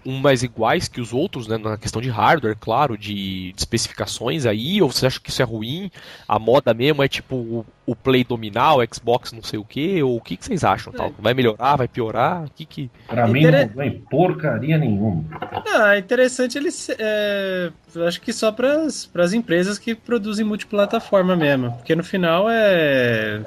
[0.05, 4.47] um mais iguais que os outros, né, na questão de hardware, claro, de, de, especificações
[4.47, 5.91] aí, ou você acha que isso é ruim?
[6.27, 10.03] A moda mesmo é tipo o, o Play dominar, o Xbox não sei o que,
[10.03, 10.93] ou o que, que vocês acham?
[10.93, 11.13] Tal?
[11.19, 12.45] Vai melhorar, vai piorar?
[12.45, 12.91] O que que...
[13.07, 13.69] Pra mim Inter...
[13.69, 15.25] não vem porcaria nenhuma.
[15.67, 17.71] Ah, é interessante eles, é,
[18.07, 23.43] acho que só para as empresas que produzem multiplataforma mesmo, porque no final é,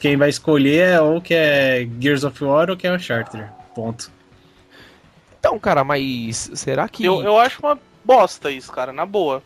[0.00, 4.15] quem vai escolher é ou que é Gears of War ou que é Uncharted, ponto.
[5.46, 7.04] Então, cara, mas será que.
[7.04, 9.40] Eu, eu acho uma bosta isso, cara, na boa.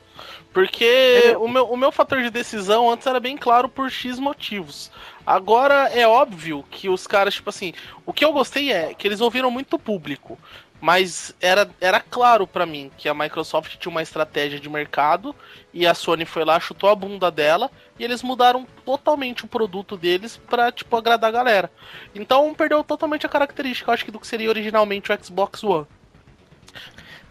[0.51, 0.85] Porque
[1.25, 1.37] é...
[1.37, 4.91] o, meu, o meu fator de decisão antes era bem claro por X motivos.
[5.27, 7.75] Agora é óbvio que os caras, tipo assim,
[8.07, 10.39] o que eu gostei é que eles ouviram muito público.
[10.81, 15.35] Mas era, era claro para mim que a Microsoft tinha uma estratégia de mercado
[15.75, 19.97] e a Sony foi lá, chutou a bunda dela e eles mudaram totalmente o produto
[19.97, 21.71] deles pra, tipo, agradar a galera.
[22.15, 25.87] Então perdeu totalmente a característica, eu acho que do que seria originalmente o Xbox One.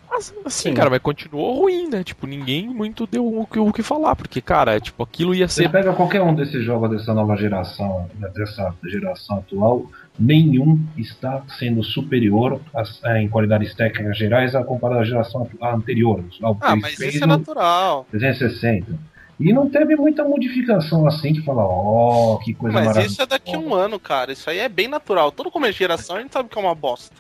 [0.10, 0.74] Mas, assim, Sim.
[0.74, 2.04] cara, mas continuou ruim, né?
[2.04, 5.64] Tipo, ninguém muito deu o que, o que falar, porque, cara, tipo, aquilo ia ser.
[5.64, 9.86] Você pega qualquer um desses jogos dessa nova geração, né, dessa geração atual,
[10.18, 16.24] nenhum está sendo superior a, em qualidades técnicas gerais a comparado à geração anterior.
[16.62, 18.06] ah, mas isso é natural.
[18.12, 19.10] 360.
[19.40, 23.26] E não teve muita modificação assim que fala, ó, oh, que coisa Mas isso é
[23.26, 24.34] daqui a um ano, cara.
[24.34, 25.32] Isso aí é bem natural.
[25.32, 27.16] Todo começo de geração a gente sabe que é uma bosta.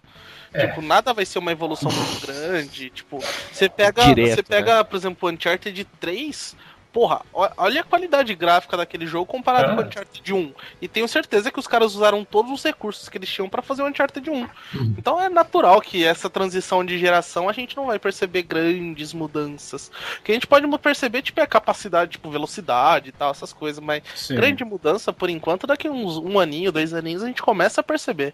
[0.53, 0.67] É.
[0.67, 2.89] Tipo, nada vai ser uma evolução muito grande.
[2.89, 3.19] Tipo,
[3.51, 4.83] você pega, Direto, você pega, né?
[4.83, 6.57] por exemplo, o Uncharted 3,
[6.91, 9.75] porra, olha a qualidade gráfica daquele jogo comparado ah.
[9.75, 10.53] com o Uncharted 1.
[10.81, 13.83] E tenho certeza que os caras usaram todos os recursos que eles tinham para fazer
[13.83, 14.33] o Uncharted 1.
[14.33, 14.49] Uhum.
[14.97, 19.91] Então é natural que essa transição de geração a gente não vai perceber grandes mudanças.
[20.19, 23.53] O que a gente pode perceber, tipo, é a capacidade, tipo, velocidade e tal, essas
[23.53, 24.35] coisas, mas Sim.
[24.35, 28.33] grande mudança, por enquanto, daqui uns um aninho, dois aninhos, a gente começa a perceber.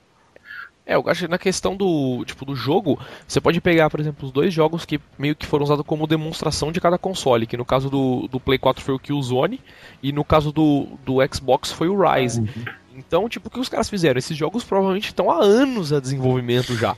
[0.86, 4.26] É, eu acho que na questão do tipo do jogo, você pode pegar, por exemplo,
[4.26, 7.66] os dois jogos que meio que foram usados como demonstração de cada console, que no
[7.66, 9.60] caso do, do Play 4 foi o Killzone
[10.04, 12.42] e no caso do, do Xbox foi o Rise.
[12.42, 12.66] Uhum.
[12.98, 14.18] Então, tipo, o que os caras fizeram?
[14.18, 16.96] Esses jogos provavelmente estão há anos a desenvolvimento já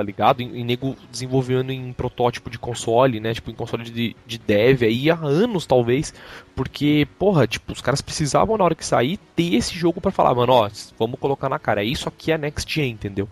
[0.00, 0.40] tá ligado?
[0.40, 3.34] E, nego desenvolvendo em protótipo de console, né?
[3.34, 6.14] Tipo, em console de, de dev aí há anos, talvez.
[6.56, 10.34] Porque, porra, tipo, os caras precisavam na hora que sair ter esse jogo para falar,
[10.34, 11.82] mano, ó, vamos colocar na cara.
[11.82, 13.28] É isso aqui é Next Gen, entendeu?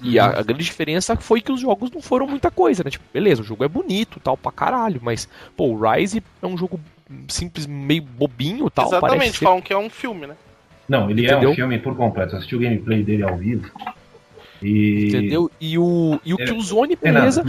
[0.00, 2.90] E a, a, grande diferença foi que os jogos não foram muita coisa, né?
[2.90, 6.56] Tipo, beleza, o jogo é bonito, tal, pra caralho, mas, pô, o Rise é um
[6.56, 6.80] jogo
[7.28, 8.86] simples, meio bobinho, tal.
[8.86, 10.36] Exatamente, falam que é um filme, né?
[10.88, 11.50] Não, ele Entendeu?
[11.50, 12.34] é um filme por completo.
[12.34, 13.70] Assisti o gameplay dele ao vivo.
[14.62, 15.08] E...
[15.08, 15.50] Entendeu?
[15.60, 17.42] E o, e o é, Killzone, beleza.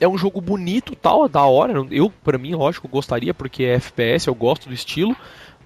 [0.00, 0.04] É.
[0.04, 1.86] é um jogo bonito tal, é da hora.
[1.90, 5.16] Eu, para mim, lógico, gostaria, porque é FPS, eu gosto do estilo.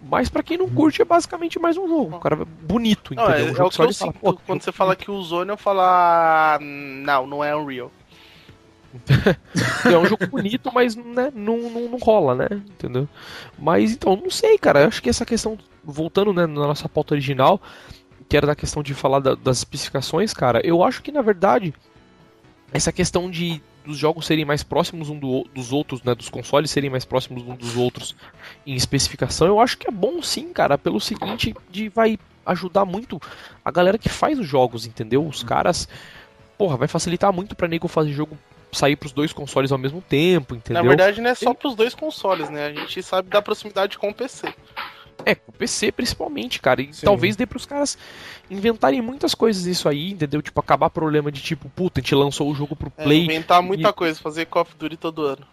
[0.09, 2.17] Mas para quem não curte, é basicamente mais um jogo.
[2.17, 3.47] Um cara bonito, não, entendeu?
[3.47, 5.57] É, um é o que eu sinto, fala, quando você fala que o Zone, eu
[5.57, 7.91] falo, ah, não, não é Unreal.
[9.85, 12.49] é um jogo bonito, mas né, não, não, não, rola, né?
[12.53, 13.09] Entendeu?
[13.59, 14.83] Mas então, não sei, cara.
[14.83, 17.61] Eu acho que essa questão, voltando né, na nossa pauta original,
[18.29, 21.75] que era da questão de falar da, das especificações, cara, eu acho que na verdade
[22.73, 26.73] essa questão de dos jogos serem mais próximos um do, dos outros, né, dos consoles
[26.73, 28.17] serem mais próximos um dos outros
[28.67, 33.21] em especificação, eu acho que é bom sim, cara, pelo seguinte, de vai ajudar muito
[33.65, 35.27] a galera que faz os jogos, entendeu?
[35.27, 35.89] Os caras,
[36.59, 38.37] porra, vai facilitar muito para nego fazer jogo
[38.73, 40.83] sair para os dois consoles ao mesmo tempo, entendeu?
[40.83, 42.67] Na verdade, não é só para os dois consoles, né?
[42.67, 44.53] A gente sabe da proximidade com o PC.
[45.27, 46.81] É, com o PC principalmente, cara.
[46.81, 47.05] E Sim.
[47.05, 47.99] talvez dê pros caras
[48.49, 50.41] inventarem muitas coisas isso aí, entendeu?
[50.41, 53.23] Tipo, acabar problema de tipo, puta, a gente lançou o jogo pro é, Play.
[53.23, 53.93] É, inventar muita e...
[53.93, 55.45] coisa, fazer Call of Duty todo ano.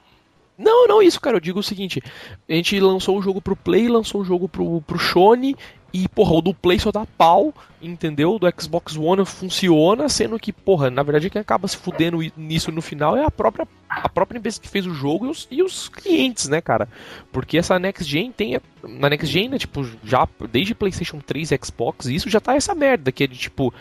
[0.56, 1.38] Não, não isso, cara.
[1.38, 2.04] Eu digo o seguinte:
[2.48, 5.56] a gente lançou o jogo pro Play, lançou o jogo pro, pro Sony
[5.94, 8.40] e, porra, o do Play só dá pau, entendeu?
[8.40, 12.82] Do Xbox One funciona, sendo que, porra, na verdade quem acaba se fudendo nisso no
[12.82, 15.90] final é a própria, a própria empresa que fez o jogo e os, e os
[15.90, 16.90] clientes, né, cara?
[17.32, 18.60] Porque essa Next Gen tem.
[18.82, 22.74] Na Next Gen, né, tipo, já desde PlayStation 3 e Xbox, isso já tá essa
[22.74, 23.72] merda, que é de tipo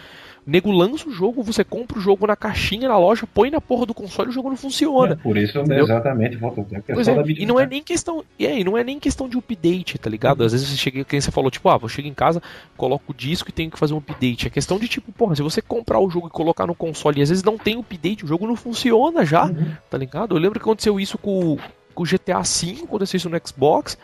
[0.44, 3.86] nego lança o jogo, você compra o jogo na caixinha, na loja, põe na porra
[3.86, 5.12] do console e o jogo não funciona.
[5.12, 5.84] É, por isso, entendeu?
[5.84, 8.24] exatamente, volta é, da E não é nem questão.
[8.38, 10.42] E aí, não é nem questão de update, tá ligado?
[10.42, 12.42] Às vezes você chega, quem você falou, tipo, ah, vou chegar em casa,
[12.76, 14.48] coloco o disco e tenho que fazer um update.
[14.48, 17.22] É questão de tipo, porra, se você comprar o jogo e colocar no console e
[17.22, 19.72] às vezes não tem update, o jogo não funciona já, uhum.
[19.88, 20.34] tá ligado?
[20.34, 21.56] Eu lembro que aconteceu isso com,
[21.94, 23.96] com o GTA V, aconteceu isso no Xbox.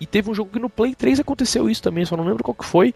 [0.00, 2.54] E teve um jogo que no Play 3 aconteceu isso também, só não lembro qual
[2.54, 2.92] que foi.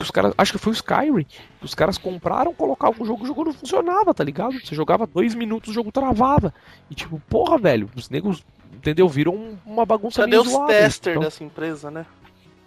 [0.00, 1.26] Os caras, acho que foi o Skyrim.
[1.62, 4.58] Os caras compraram, colocavam o jogo, o jogo não funcionava, tá ligado?
[4.60, 6.52] Você jogava dois minutos, o jogo travava.
[6.90, 9.08] E tipo, porra, velho, os negros, entendeu?
[9.08, 11.22] Viram uma bagunça Cadê os tester então...
[11.22, 12.04] dessa empresa, né?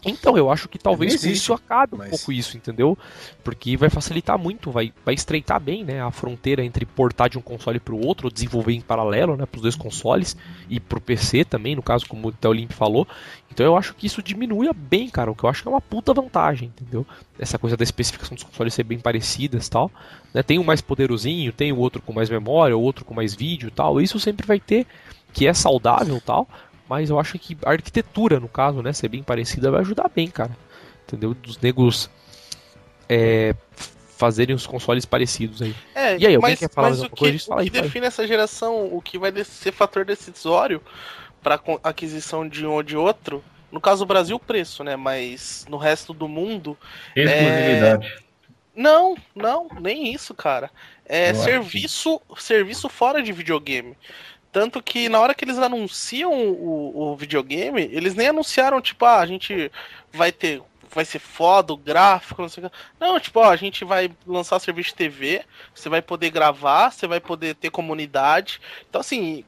[0.06, 2.10] Então, eu acho que talvez com isso acabe um mas...
[2.10, 2.98] pouco isso, entendeu?
[3.44, 7.42] Porque vai facilitar muito, vai, vai estreitar bem né, a fronteira entre portar de um
[7.42, 10.38] console para o outro, ou desenvolver em paralelo né, para os dois consoles
[10.70, 13.08] e para o PC também, no caso, como o Teolimp falou.
[13.52, 15.82] Então eu acho que isso diminui bem, cara, o que eu acho que é uma
[15.82, 17.06] puta vantagem, entendeu?
[17.40, 19.92] Essa coisa da especificação dos consoles ser bem parecidas e tal.
[20.34, 20.44] Né?
[20.44, 23.70] Tem um mais poderosinho, tem o outro com mais memória, o outro com mais vídeo
[23.70, 24.00] e tal.
[24.00, 24.86] Isso sempre vai ter,
[25.34, 26.48] que é saudável tal
[26.90, 30.30] mas eu acho que a arquitetura, no caso, né, ser bem parecida, vai ajudar bem,
[30.30, 30.56] cara.
[31.06, 31.34] Entendeu?
[31.34, 32.10] Dos negros
[33.10, 33.56] é,
[34.18, 35.76] fazerem os consoles parecidos aí.
[35.94, 37.48] É, e aí, alguém mas, quer falar mas o que, coisa disso?
[37.48, 40.82] Fala aí, o que define essa geração, o que vai ser fator decisório
[41.42, 44.96] para aquisição de um ou de outro, no caso do Brasil, o preço, né?
[44.96, 46.78] Mas no resto do mundo.
[47.16, 48.08] Exclusividade.
[48.08, 48.28] É...
[48.76, 50.70] Não, não, nem isso, cara.
[51.04, 53.96] É serviço, serviço fora de videogame.
[54.58, 59.20] Tanto que na hora que eles anunciam o, o videogame, eles nem anunciaram, tipo, ah,
[59.20, 59.72] a gente
[60.12, 60.64] vai ter.
[60.90, 62.76] Vai ser foda o gráfico, não sei o que.
[63.00, 67.06] Não, tipo, ó, a gente vai lançar serviço de TV, você vai poder gravar, você
[67.06, 68.60] vai poder ter comunidade.
[68.90, 69.46] Então, assim,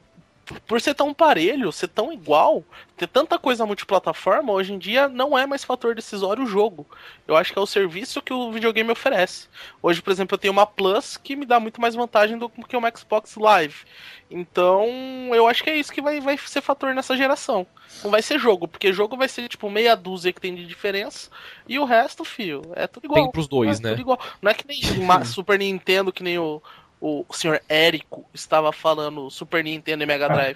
[0.66, 2.64] por ser tão parelho, ser tão igual,
[2.96, 6.86] ter tanta coisa multiplataforma, hoje em dia não é mais fator decisório o jogo.
[7.26, 9.48] Eu acho que é o serviço que o videogame oferece.
[9.82, 12.76] Hoje, por exemplo, eu tenho uma Plus que me dá muito mais vantagem do que
[12.76, 13.84] uma Xbox Live.
[14.30, 14.86] Então,
[15.32, 17.66] eu acho que é isso que vai, vai ser fator nessa geração.
[18.04, 21.28] Não vai ser jogo, porque jogo vai ser tipo meia dúzia que tem de diferença,
[21.68, 23.22] e o resto, fio, é tudo igual.
[23.22, 24.00] Tem pros dois, é né?
[24.00, 24.20] Igual.
[24.40, 24.80] Não é que nem
[25.24, 26.62] Super Nintendo, que nem o,
[27.00, 30.54] o senhor Érico estava falando Super Nintendo e Mega Drive.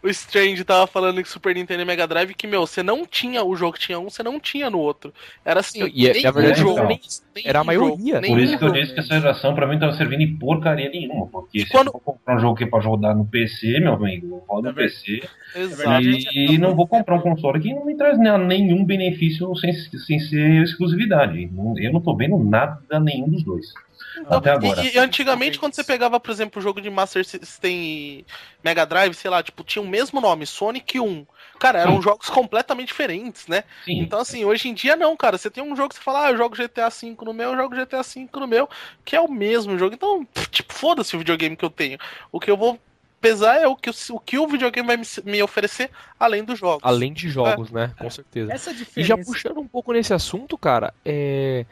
[0.02, 3.44] o Strange tava falando que Super Nintendo e Mega Drive que, meu, você não tinha
[3.44, 5.12] o jogo que tinha um, você não tinha no outro.
[5.44, 7.00] Era assim, e, é, nem verdade, jogo, nem,
[7.34, 8.20] nem era a maioria.
[8.20, 11.26] Por isso que eu disse que essa geração pra mim tava servindo em porcaria nenhuma.
[11.26, 11.88] Porque e se quando...
[11.88, 14.68] eu for comprar um jogo que é pra rodar no PC, meu amigo, eu rodo
[14.68, 15.22] no PC.
[15.54, 16.02] Exato.
[16.02, 20.62] E, não vou comprar um console que não me traz nenhum benefício sem, sem ser
[20.62, 21.50] exclusividade.
[21.78, 23.72] Eu não tô vendo nada nenhum dos dois.
[24.18, 24.82] Então, Até agora.
[24.82, 28.26] E, e, antigamente, quando você pegava, por exemplo, o jogo de Master System e
[28.62, 31.26] Mega Drive, sei lá, tipo, tinha o mesmo nome, Sonic 1.
[31.58, 32.02] Cara, eram Sim.
[32.02, 33.64] jogos completamente diferentes, né?
[33.84, 34.00] Sim.
[34.00, 35.38] Então, assim, hoje em dia não, cara.
[35.38, 37.56] Você tem um jogo que você fala, ah, eu jogo GTA V no meu, eu
[37.56, 38.68] jogo GTA V no meu,
[39.04, 39.94] que é o mesmo jogo.
[39.94, 41.98] Então, tipo, foda-se o videogame que eu tenho.
[42.30, 42.78] O que eu vou
[43.20, 45.90] pesar é o que o, que o videogame vai me, me oferecer
[46.20, 46.82] além dos jogos.
[46.84, 47.74] Além de jogos, é.
[47.74, 47.94] né?
[47.98, 48.52] Com certeza.
[48.52, 49.00] Essa diferença...
[49.00, 51.64] E já puxando um pouco nesse assunto, cara, é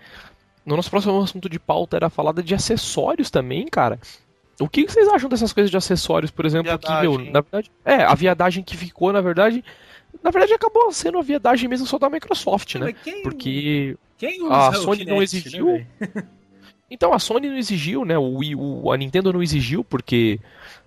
[0.65, 3.99] no nosso próximo assunto de pauta era falada de acessórios também, cara.
[4.61, 8.05] O que vocês acham dessas coisas de acessórios, por exemplo, que, meu, na verdade, é,
[8.05, 9.65] a viadagem que ficou, na verdade,
[10.23, 12.93] na verdade acabou sendo a viadagem mesmo só da Microsoft, né?
[12.93, 15.67] Quem, Porque quem a Sony não exigiu.
[15.67, 15.87] Né,
[16.91, 18.17] então a Sony não exigiu, né?
[18.19, 20.39] O, o, a Nintendo não exigiu, porque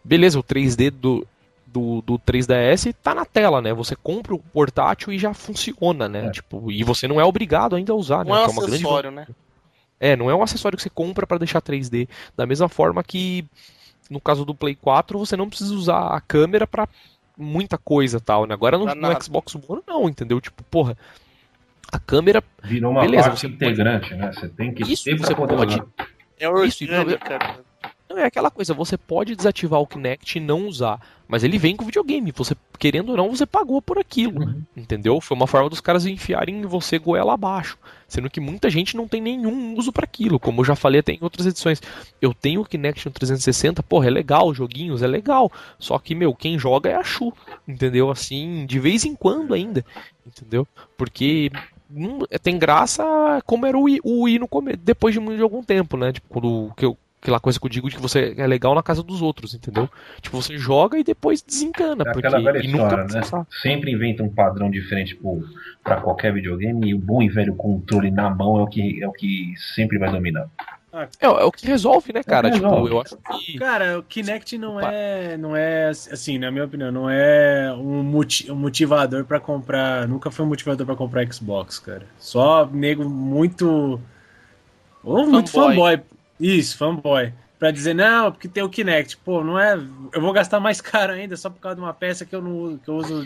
[0.03, 1.27] beleza, o 3D do,
[1.65, 3.73] do, do 3DS tá na tela, né?
[3.73, 6.27] Você compra o portátil e já funciona, né?
[6.27, 6.29] É.
[6.29, 8.29] Tipo, e você não é obrigado ainda a usar, né?
[8.29, 9.29] Não é, é um acessório, grande...
[9.29, 9.35] né?
[9.99, 12.07] É, não é um acessório que você compra para deixar 3D.
[12.35, 13.45] Da mesma forma que
[14.09, 16.87] no caso do Play 4 você não precisa usar a câmera para
[17.37, 18.53] muita coisa tal, né?
[18.53, 20.39] Agora no, no Xbox One não, entendeu?
[20.39, 20.97] Tipo, porra,
[21.91, 24.21] a câmera virou uma beleza, parte integrante, pode...
[24.21, 24.31] né?
[24.33, 25.81] Você tem que Isso, ter você pode...
[26.37, 27.65] É orgânica.
[28.07, 31.75] Não, é aquela coisa, você pode desativar o Kinect e não usar, mas ele vem
[31.75, 34.61] com o videogame, você, querendo ou não, você pagou por aquilo, uhum.
[34.77, 35.19] entendeu?
[35.19, 39.19] Foi uma forma dos caras enfiarem você goela abaixo, sendo que muita gente não tem
[39.19, 41.81] nenhum uso para aquilo, como eu já falei até em outras edições.
[42.21, 46.35] Eu tenho o Kinect no 360, porra, é legal, joguinhos, é legal, só que, meu,
[46.35, 47.33] quem joga é a Chu,
[47.67, 48.11] entendeu?
[48.11, 49.83] Assim, de vez em quando ainda,
[50.23, 50.67] entendeu?
[50.95, 51.51] Porque
[51.89, 53.03] hum, tem graça
[53.47, 56.13] como era o Wii, o Wii no come, depois de, de algum tempo, né?
[56.13, 58.83] Tipo, quando que eu, aquela coisa que eu digo de que você é legal na
[58.83, 59.89] casa dos outros, entendeu?
[60.21, 62.03] Tipo, você joga e depois desencana.
[62.07, 63.45] É porque, velha história, né?
[63.61, 65.19] Sempre inventa um padrão diferente
[65.83, 69.07] para qualquer videogame e o bom e velho controle na mão é o que, é
[69.07, 70.47] o que sempre vai dominar.
[70.93, 72.47] É, é, o que resolve, né, cara?
[72.47, 73.57] É tipo, eu acho que.
[73.57, 75.35] Cara, o Kinect não é.
[75.35, 80.07] Não é, assim, na minha opinião, não é um, um motivador para comprar.
[80.07, 82.03] Nunca foi um motivador para comprar Xbox, cara.
[82.17, 83.99] Só nego muito.
[85.03, 86.01] Ou muito fanboy.
[86.39, 87.33] Isso, fanboy.
[87.57, 89.17] Pra dizer, não, porque tem o Kinect.
[89.17, 89.73] Pô, não é.
[90.13, 92.77] Eu vou gastar mais caro ainda só por causa de uma peça que eu não
[92.77, 93.25] que eu uso.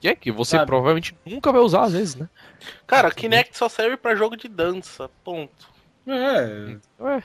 [0.00, 0.66] Que é que você sabe?
[0.66, 2.28] provavelmente nunca vai usar às vezes, né?
[2.86, 5.10] Cara, Kinect só serve para jogo de dança.
[5.24, 5.76] Ponto.
[6.06, 6.76] É.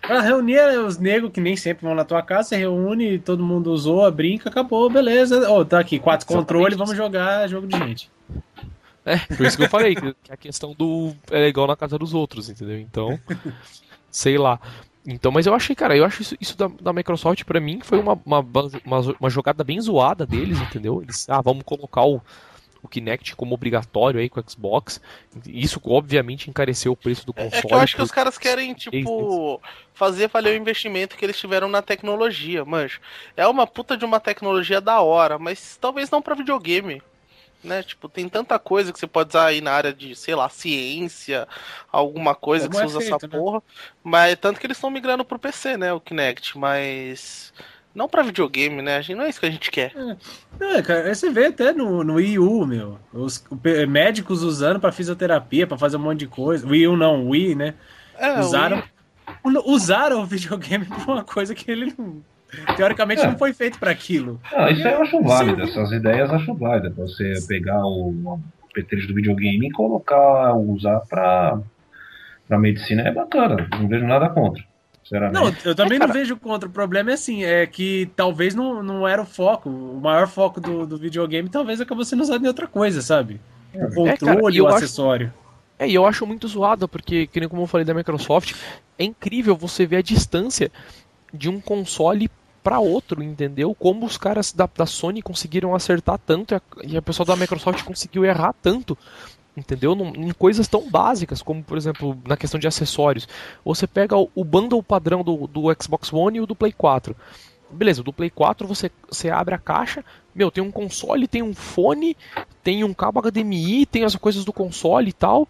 [0.02, 3.72] Pra reunir os negros que nem sempre vão na tua casa, você reúne, todo mundo
[3.72, 5.48] usou, brinca, acabou, beleza.
[5.50, 8.12] Ó, oh, tá aqui, quatro controles, vamos jogar jogo de gente.
[9.06, 12.13] É, por isso que eu falei, que a questão do é legal na casa dos
[12.13, 12.80] outros, entendeu?
[12.80, 13.20] Então,
[14.10, 14.60] sei lá.
[15.06, 18.00] Então, mas eu achei, cara, eu acho isso, isso da, da, Microsoft para mim foi
[18.00, 21.02] uma, uma, uma, uma, jogada bem zoada deles, entendeu?
[21.02, 22.22] Eles, ah, vamos colocar o,
[22.84, 25.02] o Kinect como obrigatório aí com o Xbox.
[25.48, 27.56] Isso obviamente encareceu o preço do console.
[27.56, 29.60] É, é que eu acho que os caras querem, tipo,
[29.94, 33.00] fazer valer o investimento que eles tiveram na tecnologia, mas
[33.36, 37.02] é uma puta de uma tecnologia da hora, mas talvez não para videogame
[37.63, 37.84] né?
[37.84, 41.47] Tipo, tem tanta coisa que você pode usar aí na área de, sei lá, ciência,
[41.91, 43.39] alguma coisa Como que você é usa feito, essa né?
[43.39, 43.63] porra.
[44.04, 45.93] Mas tanto que eles estão migrando pro PC, né?
[45.93, 47.54] O Kinect, mas.
[47.93, 48.97] Não pra videogame, né?
[48.97, 49.93] A gente, não é isso que a gente quer.
[50.60, 52.97] É, é cara, você vê até no, no Wii U, meu.
[53.13, 53.43] Os
[53.88, 56.65] médicos usando pra fisioterapia, pra fazer um monte de coisa.
[56.65, 57.74] Wii U não, Wii, né?
[58.17, 58.82] É, usaram,
[59.45, 59.58] Wii...
[59.65, 62.24] usaram o videogame pra uma coisa que ele não
[62.76, 63.28] Teoricamente é.
[63.28, 64.40] não foi feito para aquilo.
[64.54, 66.96] Ah, isso eu acho válido, essas ideias eu acho válidas.
[66.96, 68.40] Você pegar o
[68.74, 71.60] petrecho do videogame e colocar, usar para
[72.48, 74.62] para medicina é bacana, não vejo nada contra.
[75.32, 76.70] Não, eu também é, não vejo contra.
[76.70, 79.70] O problema é assim, é que talvez não, não era o foco.
[79.70, 83.40] O maior foco do, do videogame talvez acabou sendo usado em outra coisa, sabe?
[83.74, 85.28] O controle, é, cara, o acessório.
[85.28, 85.36] Acho...
[85.80, 88.54] É, e eu acho muito zoado, porque, que nem como eu falei da Microsoft,
[88.98, 90.72] é incrível você ver a distância
[91.34, 92.30] de um console
[92.63, 93.76] para outro, entendeu?
[93.76, 97.36] Como os caras da, da Sony conseguiram acertar tanto e a, e a pessoa da
[97.36, 98.97] Microsoft conseguiu errar tanto
[99.56, 99.93] entendeu?
[100.15, 103.28] em coisas tão básicas como, por exemplo, na questão de acessórios.
[103.65, 107.15] Você pega o, bundle padrão do, do Xbox One e o do Play 4.
[107.69, 110.04] Beleza, do Play 4 você, você abre a caixa,
[110.36, 112.17] meu, tem um console, tem um fone,
[112.63, 115.47] tem um cabo HDMI, tem as coisas do console e tal.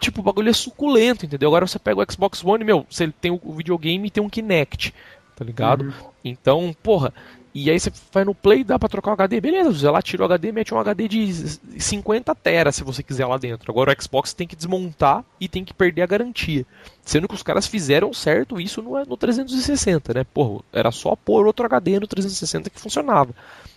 [0.00, 1.48] Tipo, o bagulho é suculento, entendeu?
[1.48, 4.92] Agora você pega o Xbox One, meu, você tem o videogame e tem um Kinect
[5.34, 5.84] tá ligado?
[5.84, 5.92] Uhum.
[6.24, 7.12] Então, porra,
[7.54, 10.22] e aí você vai no Play, dá pra trocar o HD, beleza, você lá tira
[10.22, 11.32] o HD, mete um HD de
[11.78, 13.70] 50 teras se você quiser lá dentro.
[13.70, 16.66] Agora o Xbox tem que desmontar e tem que perder a garantia.
[17.04, 20.24] Sendo que os caras fizeram certo isso no, no 360, né?
[20.24, 23.32] Porra, era só pôr outro HD no 360 que funcionava.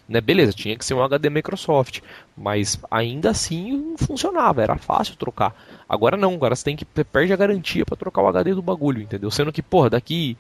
[0.10, 2.00] Né, beleza, tinha que ser um HD Microsoft,
[2.36, 5.54] mas ainda assim funcionava, era fácil trocar.
[5.88, 9.02] Agora não, agora você tem que perde a garantia para trocar o HD do bagulho,
[9.02, 9.30] entendeu?
[9.30, 10.38] Sendo que, porra, daqui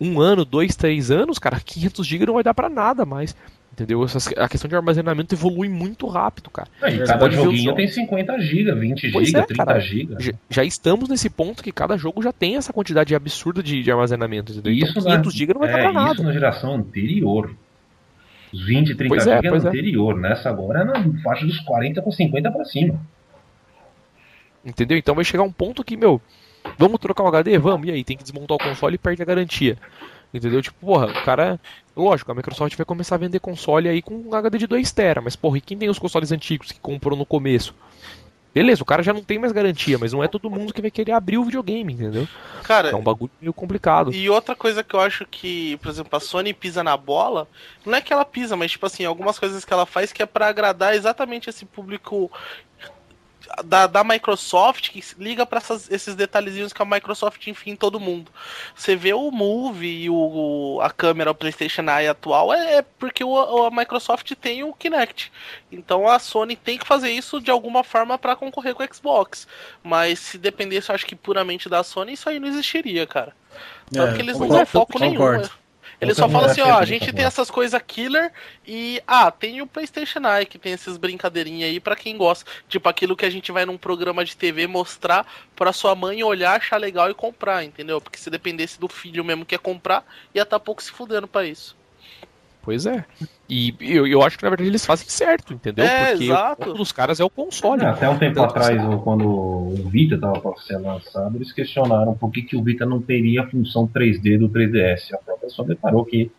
[0.00, 3.36] um ano, dois, três anos, cara, 500 GB não vai dar para nada mais.
[3.72, 4.04] Entendeu?
[4.36, 6.68] a questão de armazenamento evolui muito rápido, cara.
[6.82, 10.16] É, e cada joguinho tem 50 GB, 20 GB, 30 GB.
[10.18, 13.90] Já, já, estamos nesse ponto que cada jogo já tem essa quantidade absurda de, de
[13.90, 14.72] armazenamento, entendeu?
[14.72, 16.14] Isso então 500 GB não vai é, dar pra nada.
[16.14, 17.54] Isso na geração anterior.
[18.52, 20.18] Os 20, 30 GB é, anterior.
[20.18, 20.20] É.
[20.20, 23.00] Nessa agora é na faixa dos 40 com 50 para cima.
[24.64, 24.98] Entendeu?
[24.98, 26.20] Então vai chegar um ponto que, meu,
[26.78, 27.58] Vamos trocar o HD?
[27.58, 27.88] Vamos.
[27.88, 29.76] E aí, tem que desmontar o console e perde a garantia.
[30.32, 30.62] Entendeu?
[30.62, 31.58] Tipo, porra, o cara.
[31.96, 35.20] Lógico, a Microsoft vai começar a vender console aí com um HD de 2 TB,
[35.22, 37.74] mas porra, e quem tem os consoles antigos que comprou no começo?
[38.52, 40.90] Beleza, o cara já não tem mais garantia, mas não é todo mundo que vai
[40.90, 42.26] querer abrir o videogame, entendeu?
[42.64, 44.12] Cara, é um bagulho meio complicado.
[44.12, 47.46] E outra coisa que eu acho que, por exemplo, a Sony pisa na bola,
[47.86, 50.26] não é que ela pisa, mas tipo assim, algumas coisas que ela faz que é
[50.26, 52.30] para agradar exatamente esse público
[53.64, 55.60] da, da Microsoft que liga para
[55.90, 58.30] esses detalhezinhos que a Microsoft enfim todo mundo.
[58.74, 63.24] Você vê o Move e o, a câmera o PlayStation Eye atual é, é porque
[63.24, 65.32] o, a Microsoft tem o Kinect.
[65.70, 69.46] Então a Sony tem que fazer isso de alguma forma para concorrer com o Xbox.
[69.82, 73.34] Mas se dependesse, eu acho que puramente da Sony, isso aí não existiria, cara.
[73.92, 75.42] Tanto é, que eles não dão foco nenhum.
[76.00, 78.32] Ele só fala assim, ó, a gente tem essas coisas killer
[78.66, 82.88] e ah, tem o PlayStation Eye que tem essas brincadeirinhas aí para quem gosta, tipo
[82.88, 86.78] aquilo que a gente vai num programa de TV mostrar para sua mãe olhar, achar
[86.78, 88.00] legal e comprar, entendeu?
[88.00, 91.28] Porque se dependesse do filho mesmo que ia comprar, ia estar tá pouco se fudendo
[91.28, 91.76] para isso.
[92.62, 93.04] Pois é.
[93.48, 95.84] E eu, eu acho que na verdade eles fazem certo, entendeu?
[95.84, 96.70] É, Porque exato.
[96.70, 97.82] um dos caras é o console.
[97.82, 101.50] É, até um tempo então, atrás, assim, quando o Vita estava para ser lançado, eles
[101.52, 105.14] questionaram por que, que o Vita não teria a função 3D do 3DS.
[105.14, 106.30] A própria só declarou que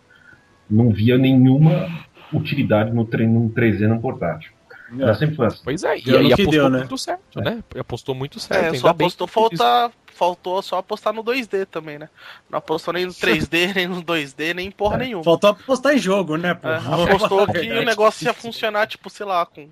[0.69, 1.89] não via nenhuma
[2.32, 4.51] utilidade no, no 3D no portátil.
[5.00, 5.36] É.
[5.36, 5.62] foi assim.
[5.64, 6.80] Pois é, e, e apostou deu, né?
[6.80, 7.42] muito certo, é.
[7.44, 7.64] né?
[7.80, 8.76] Apostou muito certo.
[8.76, 12.10] É, só apostou, falta, faltou só apostar no 2D também, né?
[12.50, 15.00] Não apostou nem no 3D, nem no 2D, nem porra é.
[15.00, 15.24] nenhuma.
[15.24, 16.58] Faltou apostar em jogo, né?
[16.62, 19.68] É, apostou que o negócio ia funcionar, tipo, sei lá, com,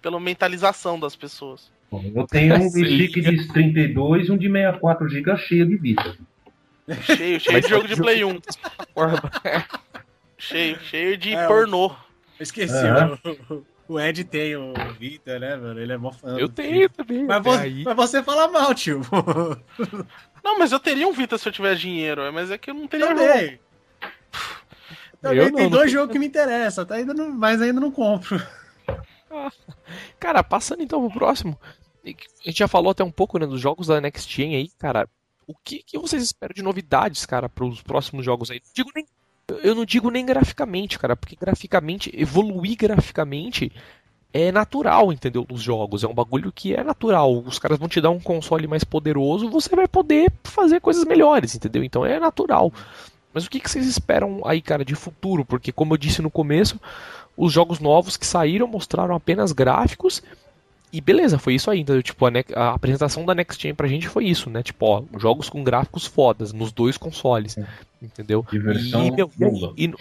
[0.00, 1.70] pela mentalização das pessoas.
[2.14, 6.16] Eu tenho um stick de 32 e um de 64 GB cheio de Vita.
[7.02, 8.40] Cheio, cheio de jogo de Play 1.
[10.38, 11.92] cheio, cheio de é, pornô.
[12.38, 13.62] Esqueci, uhum.
[13.90, 15.80] O Ed tem o Vita, né, mano?
[15.80, 16.38] Ele é mó fã.
[16.38, 17.24] Eu tenho também.
[17.24, 17.82] Mas, vo aí.
[17.82, 19.00] mas você fala mal, tio.
[20.44, 22.86] Não, mas eu teria um Vita se eu tivesse dinheiro, mas é que eu não
[22.86, 23.60] teria Também.
[25.20, 26.00] Também eu tem não, dois não...
[26.00, 26.94] jogos que me interessam, tá?
[26.94, 28.40] ainda não, mas ainda não compro.
[30.20, 31.58] Cara, passando então pro próximo.
[32.06, 35.08] A gente já falou até um pouco né, dos jogos da Next Gen aí, cara.
[35.48, 38.62] O que, que vocês esperam de novidades, cara, para os próximos jogos aí?
[38.72, 39.04] Digo nem
[39.62, 43.72] eu não digo nem graficamente, cara, porque graficamente, evoluir graficamente
[44.32, 45.44] é natural, entendeu?
[45.44, 46.04] Dos jogos.
[46.04, 47.38] É um bagulho que é natural.
[47.38, 51.54] Os caras vão te dar um console mais poderoso, você vai poder fazer coisas melhores,
[51.54, 51.82] entendeu?
[51.82, 52.72] Então é natural.
[53.32, 55.44] Mas o que, que vocês esperam aí, cara, de futuro?
[55.44, 56.80] Porque, como eu disse no começo,
[57.36, 60.22] os jogos novos que saíram mostraram apenas gráficos
[60.92, 61.80] e beleza, foi isso aí.
[61.80, 64.62] Então, tipo, a, a, apresentação da Next Gen pra gente foi isso, né?
[64.62, 67.56] Tipo, ó, jogos com gráficos fodas nos dois consoles.
[67.56, 67.66] É.
[68.02, 68.44] Entendeu?
[68.50, 69.30] Diversão e, meu,
[69.76, 69.94] e, e,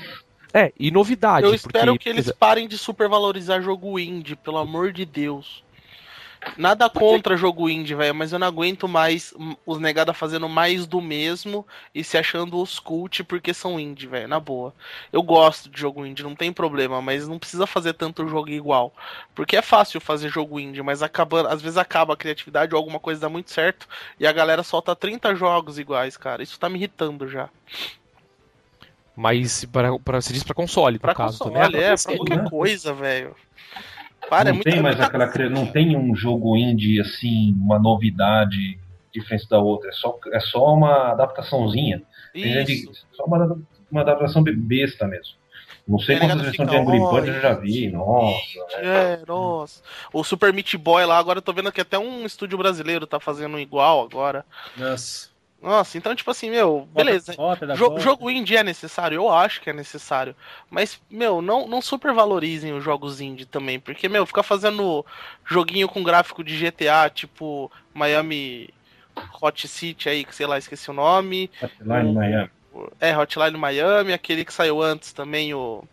[0.54, 1.46] é, e novidade.
[1.46, 5.64] Eu espero porque, que eles parem de supervalorizar jogo indie, pelo amor de Deus.
[6.58, 9.34] Nada contra jogo indie, velho, mas eu não aguento mais
[9.66, 14.28] os negados fazendo mais do mesmo e se achando os cult porque são indie, velho,
[14.28, 14.74] na boa.
[15.12, 18.94] Eu gosto de jogo indie, não tem problema, mas não precisa fazer tanto jogo igual.
[19.36, 23.00] Porque é fácil fazer jogo indie, mas acaba, às vezes acaba a criatividade ou alguma
[23.00, 23.88] coisa dá muito certo
[24.18, 26.42] e a galera solta 30 jogos iguais, cara.
[26.42, 27.50] Isso tá me irritando já.
[29.16, 31.82] Mas para, para, se diz pra console, no pra caso console, também.
[31.82, 32.50] É, pra qualquer né?
[32.50, 33.36] coisa, velho.
[34.30, 38.80] Para, não é tem mais aquela não tem um jogo indie assim, uma novidade
[39.12, 39.90] diferente da outra.
[39.90, 42.04] É só, é só uma adaptaçãozinha.
[42.34, 43.60] Gente, só uma,
[43.92, 45.40] uma adaptação besta mesmo.
[45.88, 48.60] Não sei quantas versões de Angry Birds eu já vi, nossa.
[48.78, 49.82] É, nossa.
[50.14, 53.20] O Super Meat Boy lá, agora eu tô vendo que até um estúdio brasileiro tá
[53.20, 54.46] fazendo igual agora.
[54.78, 55.30] Nossa.
[55.62, 57.36] Nossa, então, tipo assim, meu, beleza.
[57.76, 59.16] jogo, jogo indie é necessário?
[59.16, 60.34] Eu acho que é necessário.
[60.70, 63.78] Mas, meu, não, não supervalorizem os jogos indie também.
[63.78, 65.06] Porque, meu, ficar fazendo
[65.46, 68.70] joguinho com gráfico de GTA, tipo Miami
[69.42, 71.50] Hot City aí, que sei lá, esqueci o nome.
[71.62, 72.50] Hotline o, Miami.
[73.02, 75.84] É, Hotline Miami, aquele que saiu antes também, o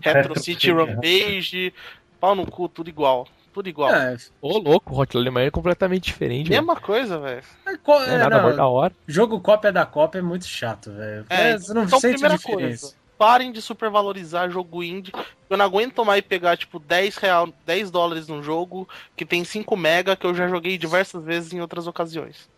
[0.00, 1.74] Retro, Retro City, City Rampage.
[2.18, 3.28] Pau no cu, tudo igual.
[3.52, 3.94] Tudo igual.
[3.94, 4.16] É.
[4.40, 6.48] Ô, louco, Hotline Miami é completamente diferente.
[6.48, 6.86] Mesma véio.
[6.86, 7.42] coisa, velho.
[7.72, 7.94] É, co...
[8.02, 8.92] é, nada não, da hora.
[9.06, 11.26] Jogo cópia da cópia é muito chato, velho.
[11.28, 12.86] É, você não então, sente primeira diferença.
[12.86, 15.12] Coisa, parem de supervalorizar jogo indie.
[15.48, 19.76] Eu não aguento mais pegar, tipo, 10, real, 10 dólares num jogo que tem 5
[19.76, 22.48] mega que eu já joguei diversas vezes em outras ocasiões.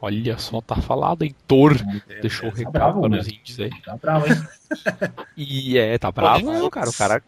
[0.00, 1.76] Olha só, tá falado, Heitor.
[2.10, 3.18] É, Deixou o tá recado bravo, para né?
[3.20, 3.70] os indies aí.
[3.82, 4.34] Tá bravo, hein?
[5.34, 6.90] e é, tá bravo, né, cara.
[6.90, 7.22] O cara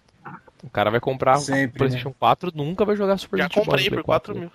[0.62, 2.14] o cara vai comprar o PlayStation né?
[2.18, 4.50] 4, nunca vai jogar Super Já comprei por 4 mil.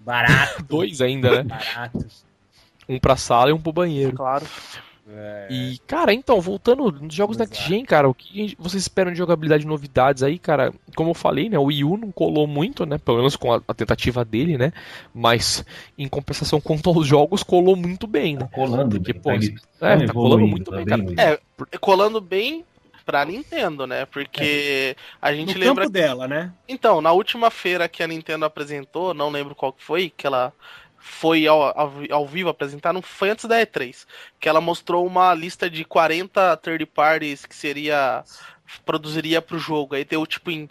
[0.00, 0.62] Barato.
[0.68, 1.42] Dois ainda, né?
[1.42, 2.06] Barato.
[2.88, 4.16] Um pra sala e um pro banheiro.
[4.16, 4.46] Claro.
[5.10, 5.46] É.
[5.50, 7.50] E, cara, então, voltando nos jogos Exato.
[7.50, 10.72] Next Gen, cara, o que vocês esperam de jogabilidade e novidades aí, cara?
[10.94, 13.62] Como eu falei, né, o Wii U não colou muito, né, pelo menos com a,
[13.66, 14.70] a tentativa dele, né,
[15.14, 15.64] mas
[15.96, 18.40] em compensação quanto aos jogos, colou muito bem, né?
[18.40, 19.30] Tá colando Porque, bem, pô,
[19.78, 21.04] tá, é, tá colando muito bem, cara.
[21.16, 22.64] É, colando bem
[23.08, 24.04] pra Nintendo, né?
[24.04, 25.02] Porque é.
[25.22, 25.84] a gente no lembra.
[25.84, 26.52] Campo dela, né?
[26.68, 30.52] Então, na última feira que a Nintendo apresentou, não lembro qual que foi, que ela
[30.98, 34.04] foi ao, ao, ao, vivo apresentar, não foi antes da E3,
[34.38, 38.22] que ela mostrou uma lista de 40 third parties que seria
[38.84, 39.94] produziria pro jogo.
[39.94, 40.68] Aí deu tipo em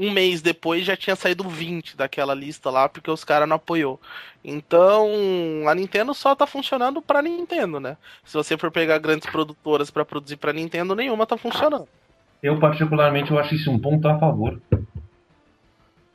[0.00, 4.00] um mês depois já tinha saído 20 daquela lista lá, porque os caras não apoiou.
[4.42, 5.06] Então,
[5.68, 7.98] a Nintendo só tá funcionando pra Nintendo, né?
[8.24, 11.86] Se você for pegar grandes produtoras para produzir pra Nintendo, nenhuma tá funcionando.
[12.42, 14.58] Eu, particularmente, eu acho isso um ponto a favor.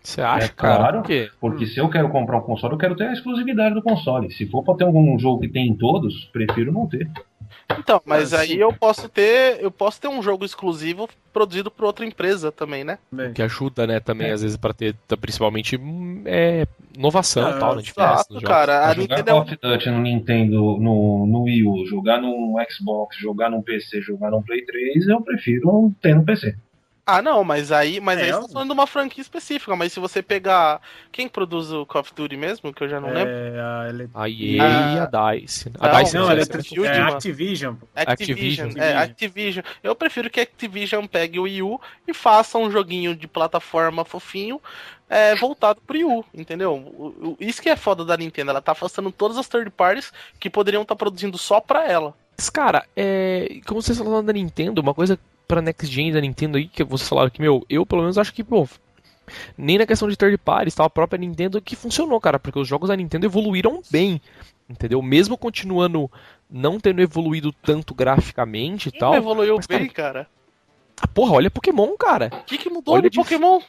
[0.01, 0.77] Você acha, é, cara?
[0.77, 1.29] Claro, Por quê?
[1.39, 4.31] porque se eu quero comprar um console, eu quero ter a exclusividade do console.
[4.31, 7.09] Se for pra ter algum jogo que tem em todos, prefiro não ter.
[7.79, 9.57] Então, mas aí eu posso ter.
[9.61, 12.97] Eu posso ter um jogo exclusivo produzido por outra empresa também, né?
[13.33, 14.31] Que ajuda, né, também, é.
[14.31, 15.79] às vezes, pra ter principalmente
[16.25, 17.81] é, inovação e tal, né?
[17.81, 18.87] Exato, cara.
[18.87, 19.31] A jogar Nintendo...
[19.31, 24.01] Call of Duty no Nintendo, no, no Wii U, jogar no Xbox, jogar no PC,
[24.01, 26.55] jogar no Play 3, eu prefiro ter no PC.
[27.07, 29.93] Ah, não, mas aí, mas é, aí você tá falando de uma franquia específica, mas
[29.93, 30.81] se você pegar.
[31.11, 33.33] Quem produz o Call of Duty mesmo, que eu já não é, lembro?
[33.33, 34.09] A, ele...
[34.11, 35.71] a EA e a DICE.
[35.79, 37.05] A não, DICE não, não é, é Activision.
[37.05, 37.75] Activision.
[37.95, 38.71] Activision.
[38.75, 39.63] É, Activision.
[39.83, 44.03] Eu prefiro que a Activision pegue o Wii U e faça um joguinho de plataforma
[44.03, 44.59] fofinho
[45.07, 47.35] é, voltado pro Wii U, entendeu?
[47.39, 50.81] Isso que é foda da Nintendo, ela tá afastando todas as third parties que poderiam
[50.81, 52.15] estar tá produzindo só pra ela.
[52.35, 53.59] Mas, cara, é...
[53.67, 57.07] como vocês falaram da Nintendo, uma coisa pra Next Gen da Nintendo aí, que vocês
[57.07, 58.67] falaram que, meu, eu pelo menos acho que, pô,
[59.57, 62.67] nem na questão de third parties, tal, a própria Nintendo que funcionou, cara, porque os
[62.67, 64.21] jogos da Nintendo evoluíram bem,
[64.69, 65.01] entendeu?
[65.01, 66.09] Mesmo continuando
[66.49, 69.15] não tendo evoluído tanto graficamente e tal.
[69.15, 70.13] evoluiu mas, bem, cara.
[70.13, 70.29] cara.
[71.01, 72.29] Ah, porra, olha Pokémon, cara.
[72.31, 73.59] O que, que mudou olha de Pokémon?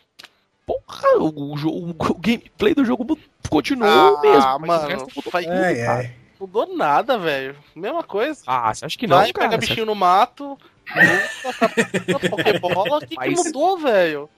[0.64, 3.18] Porra, o, o, o, gameplay do jogo
[3.48, 4.42] continuou ah, mesmo.
[4.42, 5.46] Ah, mano, faz...
[5.46, 6.14] é, é.
[6.38, 7.56] Mudou nada, velho.
[7.74, 8.42] Mesma coisa.
[8.46, 9.48] Ah, você acha que não, Vai, cara?
[9.48, 10.58] pega bichinho no mato,
[12.30, 13.28] Pokébola, o que, mas...
[13.28, 14.30] que mudou, velho?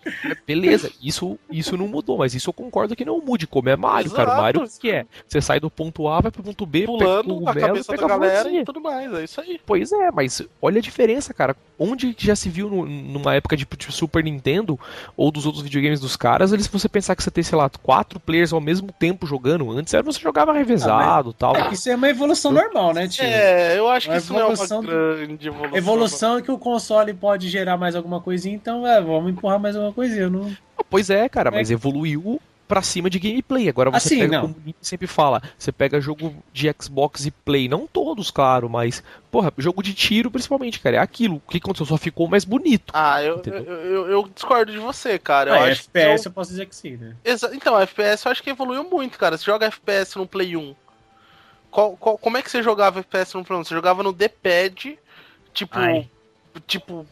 [0.47, 4.09] Beleza, isso, isso não mudou, mas isso eu concordo que não mude, como é Mario,
[4.09, 4.27] Exato.
[4.27, 4.41] cara.
[4.41, 5.07] Mario o que é?
[5.27, 8.65] Você sai do ponto A, vai pro ponto B, pulando a cabeça da galera e
[8.65, 9.61] tudo mais, é isso aí.
[9.65, 11.57] Pois é, mas olha a diferença, cara.
[11.79, 14.79] Onde já se viu no, numa época de, de, Super Nintendo
[15.17, 18.19] ou dos outros videogames dos caras, eles você pensar que você tem, sei lá, quatro
[18.19, 19.71] players ao mesmo tempo jogando.
[19.71, 21.57] Antes era você jogava revezado, ah, tal.
[21.57, 23.25] É, isso é uma evolução normal, né, tio?
[23.25, 25.77] É, eu acho que isso não é uma grande evolução.
[25.77, 29.93] Evolução que o console pode gerar mais alguma coisinha, então é, vamos empurrar mais alguma
[29.93, 30.28] coisinha.
[30.28, 30.51] Não...
[30.76, 31.53] Ah, pois é, cara, é.
[31.53, 33.68] mas evoluiu pra cima de gameplay.
[33.68, 34.53] Agora você assim, pega, não.
[34.53, 39.03] como o sempre fala, você pega jogo de Xbox e Play, não todos, claro, mas,
[39.30, 41.36] porra, jogo de tiro principalmente, cara, é aquilo.
[41.36, 41.86] O que aconteceu?
[41.86, 42.93] Só ficou mais bonito.
[42.95, 45.51] Ah, eu, eu, eu, eu, discordo de você, cara.
[45.51, 46.30] Eu ah, acho FPS eu...
[46.30, 47.16] eu posso dizer que sim, né?
[47.24, 47.51] Exa...
[47.55, 49.39] Então, FPS eu acho que evoluiu muito, cara.
[49.39, 50.74] Você joga FPS no Play 1.
[51.70, 53.64] Qual, qual, como é que você jogava FPS no Play 1?
[53.64, 54.99] Você jogava no D-pad,
[55.55, 55.78] tipo.
[55.78, 56.09] Ai
[56.61, 57.07] tipo,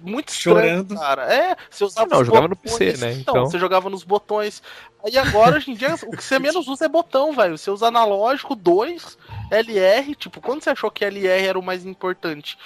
[0.00, 0.94] muito estranho, Chorando.
[0.94, 1.34] cara.
[1.34, 3.12] É, você usava não, jogava no PC, né?
[3.12, 4.62] Então, então, você jogava nos botões.
[5.04, 7.56] Aí agora, hoje em dia, o que você menos usa é botão, velho.
[7.56, 9.18] Você usa analógico, 2,
[9.50, 12.58] LR, tipo, quando você achou que LR era o mais importante?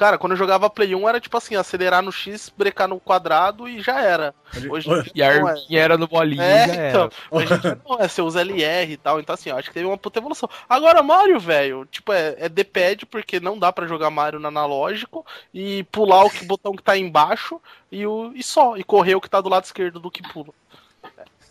[0.00, 3.68] Cara, quando eu jogava Play 1 era tipo assim, acelerar no X, brecar no quadrado
[3.68, 4.34] e já era.
[4.70, 5.76] Hoje e a é.
[5.76, 7.50] era no bolinho é, já então, Hoje
[7.86, 10.18] não é, você usa LR e tal, então assim, eu acho que teve uma puta
[10.18, 10.48] evolução.
[10.66, 15.22] Agora Mario, velho, tipo, é, é D-pad porque não dá para jogar Mario no analógico
[15.52, 17.60] e pular o que, botão que tá embaixo
[17.92, 20.54] e, o, e só, e correr o que tá do lado esquerdo do que pula.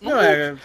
[0.02, 0.56] Não, não é.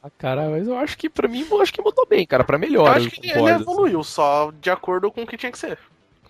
[0.00, 2.58] Ah, cara, mas eu acho que pra mim, eu acho que mudou bem, cara, pra
[2.58, 2.86] melhor.
[2.86, 5.80] Eu acho que ele evoluiu só de acordo com o que tinha que ser.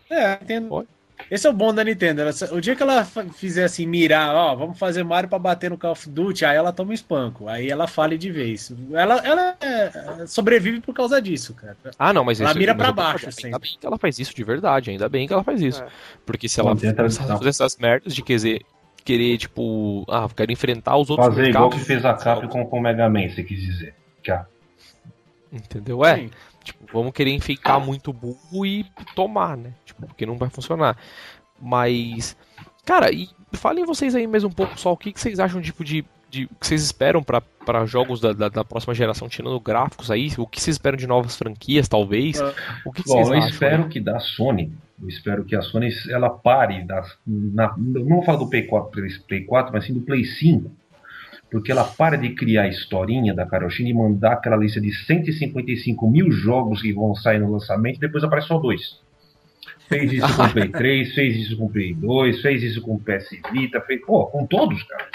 [0.08, 0.86] É, entendo.
[1.30, 2.20] Esse é o bom da Nintendo.
[2.20, 5.78] Ela, o dia que ela fizer assim, mirar, ó, vamos fazer Mario pra bater no
[5.78, 7.48] Call of Duty, aí ela toma um espanco.
[7.48, 8.72] Aí ela fale de vez.
[8.92, 11.76] Ela, ela é, sobrevive por causa disso, cara.
[11.98, 13.46] Ah, não, mas ela isso, mira pra baixo, assim.
[13.46, 15.82] Ainda bem que ela faz isso de verdade, ainda bem que ela faz isso.
[15.82, 15.86] É.
[16.26, 18.62] Porque se ela fazer essas merdas de querer,
[19.04, 21.28] querer, tipo, ah, quero enfrentar os outros.
[21.28, 23.94] Fazer igual que fez a Capcom com o Mega Man, você quis dizer.
[24.22, 24.46] Já.
[25.52, 26.04] Entendeu?
[26.04, 26.16] É.
[26.16, 26.30] Sim.
[26.94, 28.86] Vamos querer enfeitar muito burro e
[29.16, 29.72] tomar, né?
[29.84, 30.96] Tipo, porque não vai funcionar.
[31.60, 32.36] Mas,
[32.86, 35.82] cara, e falem vocês aí mais um pouco só o que, que vocês acham tipo
[35.82, 40.30] de, de que vocês esperam para jogos da, da, da, próxima geração, tirando gráficos aí,
[40.38, 42.40] o que vocês esperam de novas franquias, talvez?
[42.84, 44.72] O que, que Bom, vocês eu acham, espero que da Sony,
[45.02, 49.02] eu espero que a Sony ela pare das, na, não vou falar do Play 4,
[49.26, 50.70] Play 4, mas sim do Play 5
[51.54, 56.10] porque ela para de criar a historinha da Karoshina e mandar aquela lista de 155
[56.10, 58.98] mil jogos que vão sair no lançamento e depois aparece só dois.
[59.88, 62.96] Fez isso com o Play 3, fez isso com o Play 2, fez isso com
[62.96, 64.04] o PS Vita, fez.
[64.04, 65.06] Pô, com todos, cara.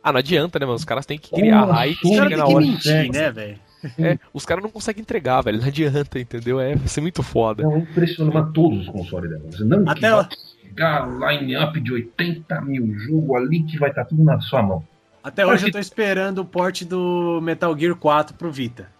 [0.00, 0.76] Ah, não adianta, né, mano?
[0.76, 2.64] Os caras têm que criar Pô, hype e chega na hora.
[2.64, 3.58] Mentir, né, velho?
[3.98, 5.58] É, os caras não conseguem entregar, velho.
[5.58, 6.60] Não adianta, entendeu?
[6.60, 7.64] É, vai ser muito foda.
[7.64, 9.42] Não, impressiona todos os consoles dela.
[9.50, 10.28] Você não Até ela...
[10.62, 14.91] pegar line-up de 80 mil jogos ali que vai estar tá tudo na sua mão.
[15.22, 18.90] Até hoje eu tô esperando o port do Metal Gear 4 pro Vita.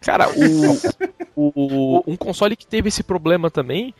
[0.00, 0.26] Cara,
[1.36, 3.94] o, o, um console que teve esse problema também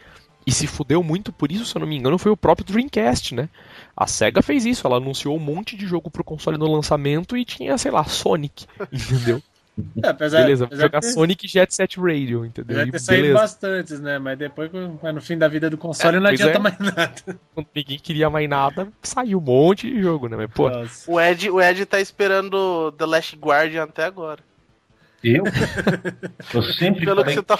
[0.46, 3.34] e se fudeu muito por isso, se eu não me engano, foi o próprio Dreamcast,
[3.34, 3.48] né?
[3.96, 7.44] A SEGA fez isso, ela anunciou um monte de jogo pro console no lançamento e
[7.44, 9.42] tinha, sei lá, Sonic, entendeu?
[10.02, 11.08] É, apesar, beleza, apesar jogar ter...
[11.08, 12.76] Sonic Jet Set Radio, entendeu?
[12.76, 14.18] Deve ter saído bastantes, né?
[14.18, 16.60] Mas depois, no fim da vida do console, é, não adianta é.
[16.60, 17.40] mais nada.
[17.54, 20.36] Quando ninguém queria mais nada, saiu um monte de jogo, né?
[20.36, 20.70] Mas, pô.
[21.06, 24.40] O Ed, o Ed tá esperando The Last Guardian até agora.
[25.22, 25.44] Eu?
[26.54, 27.58] Eu sempre Pelo que você tá...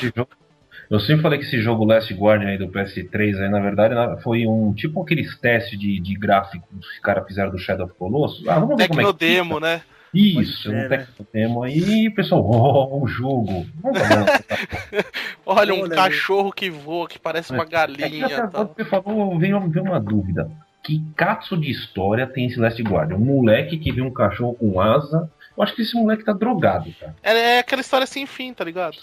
[0.90, 4.44] Eu sempre falei que esse jogo Last Guardian aí do PS3 aí, na verdade, foi
[4.44, 8.46] um tipo aqueles testes de, de gráficos que os caras fizeram do Shadow of Colossus.
[8.48, 9.82] Ah, vamos ver como é que demo, né?
[10.12, 11.06] Isso, um né?
[11.32, 13.64] demo aí, pessoal, oh, o jogo.
[15.46, 16.52] Olha, um Olha cachorro aí.
[16.52, 17.66] que voa, que parece uma é.
[17.66, 18.26] galinha.
[18.26, 18.64] É, tá.
[18.64, 20.50] Você falou, veio, veio uma dúvida.
[20.82, 23.16] Que caço de história tem esse Last Guardian?
[23.16, 25.30] Um moleque que viu um cachorro com asa.
[25.56, 27.14] Eu acho que esse moleque tá drogado, cara.
[27.22, 28.96] É, é aquela história sem fim, tá ligado?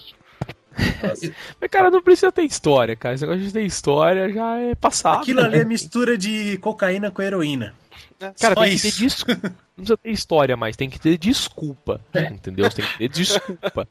[1.61, 3.15] Mas, cara, não precisa ter história, cara.
[3.15, 5.21] Esse negócio de ter história já é passado.
[5.21, 7.73] Aquilo ali é mistura de cocaína com heroína.
[8.19, 8.91] É, cara, Só tem isso.
[8.91, 9.53] que ter desculpa.
[9.77, 12.01] Não precisa ter história mais, tem que ter desculpa.
[12.31, 12.69] Entendeu?
[12.69, 13.87] Você tem que ter desculpa.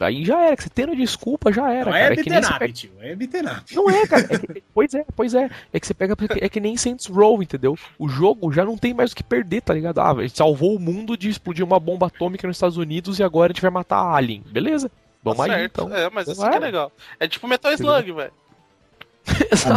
[0.00, 1.84] Aí já era, que você tendo desculpa já era.
[1.84, 2.12] Não cara.
[2.12, 2.72] é beaten pega...
[2.72, 2.90] tio.
[3.00, 3.42] É beaten
[3.72, 4.26] Não é, cara.
[4.28, 4.62] É que...
[4.74, 5.48] pois é, pois é.
[5.72, 6.16] É que você pega.
[6.40, 7.78] É que nem Saints Row, entendeu?
[7.98, 10.00] O jogo já não tem mais o que perder, tá ligado?
[10.00, 13.22] Ah, a gente salvou o mundo de explodir uma bomba atômica nos Estados Unidos e
[13.22, 14.42] agora a gente vai matar a Alien.
[14.50, 14.90] Beleza.
[15.22, 15.94] Vamos tá aí, então.
[15.94, 16.90] É, mas isso é legal.
[17.20, 18.32] É tipo Metal Slug, velho.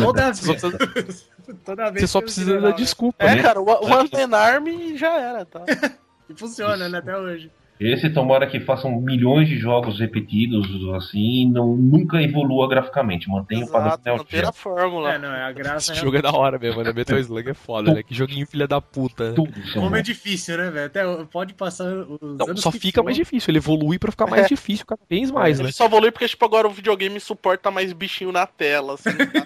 [0.02, 1.30] Toda vez.
[1.64, 3.24] Toda vez você só precisa da desculpa.
[3.24, 3.44] É, né?
[3.44, 5.64] cara, o One Man Army já era, tá?
[6.30, 7.52] e funciona, né, até hoje.
[7.80, 13.30] Esse tomara que façam milhões de jogos repetidos, assim, e não, nunca evolua graficamente.
[13.30, 15.14] Mantenha o padrão manter a fórmula.
[15.14, 15.92] É, não, é a graça.
[15.92, 16.04] Esse é...
[16.04, 16.94] jogo é da hora mesmo, né?
[16.94, 18.04] Metal Slug é foda, né?
[18.04, 19.34] Que joguinho filha da puta.
[19.34, 20.86] Tudo, Como é difícil, né, velho?
[20.86, 23.06] Até pode passar os não, só fica for.
[23.06, 24.48] mais difícil, ele evolui pra ficar mais é.
[24.48, 25.72] difícil cada vez mais, ele né?
[25.72, 29.46] só evolui porque, tipo, agora o videogame suporta mais bichinho na tela, assim, tá?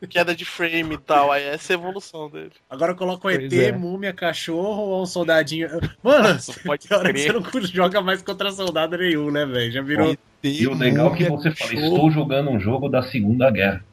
[0.10, 1.30] queda de frame e tal.
[1.30, 2.52] Aí essa é a evolução dele.
[2.68, 3.72] Agora coloca o ET, é.
[3.72, 5.68] múmia, cachorro ou um soldadinho.
[6.02, 7.42] Mano, Nossa, pode que hora que você não
[7.74, 9.72] joga mais contra soldado nenhum, né, velho?
[9.72, 10.16] Já virou.
[10.42, 13.84] E o legal é que você fala, estou jogando um jogo da Segunda Guerra.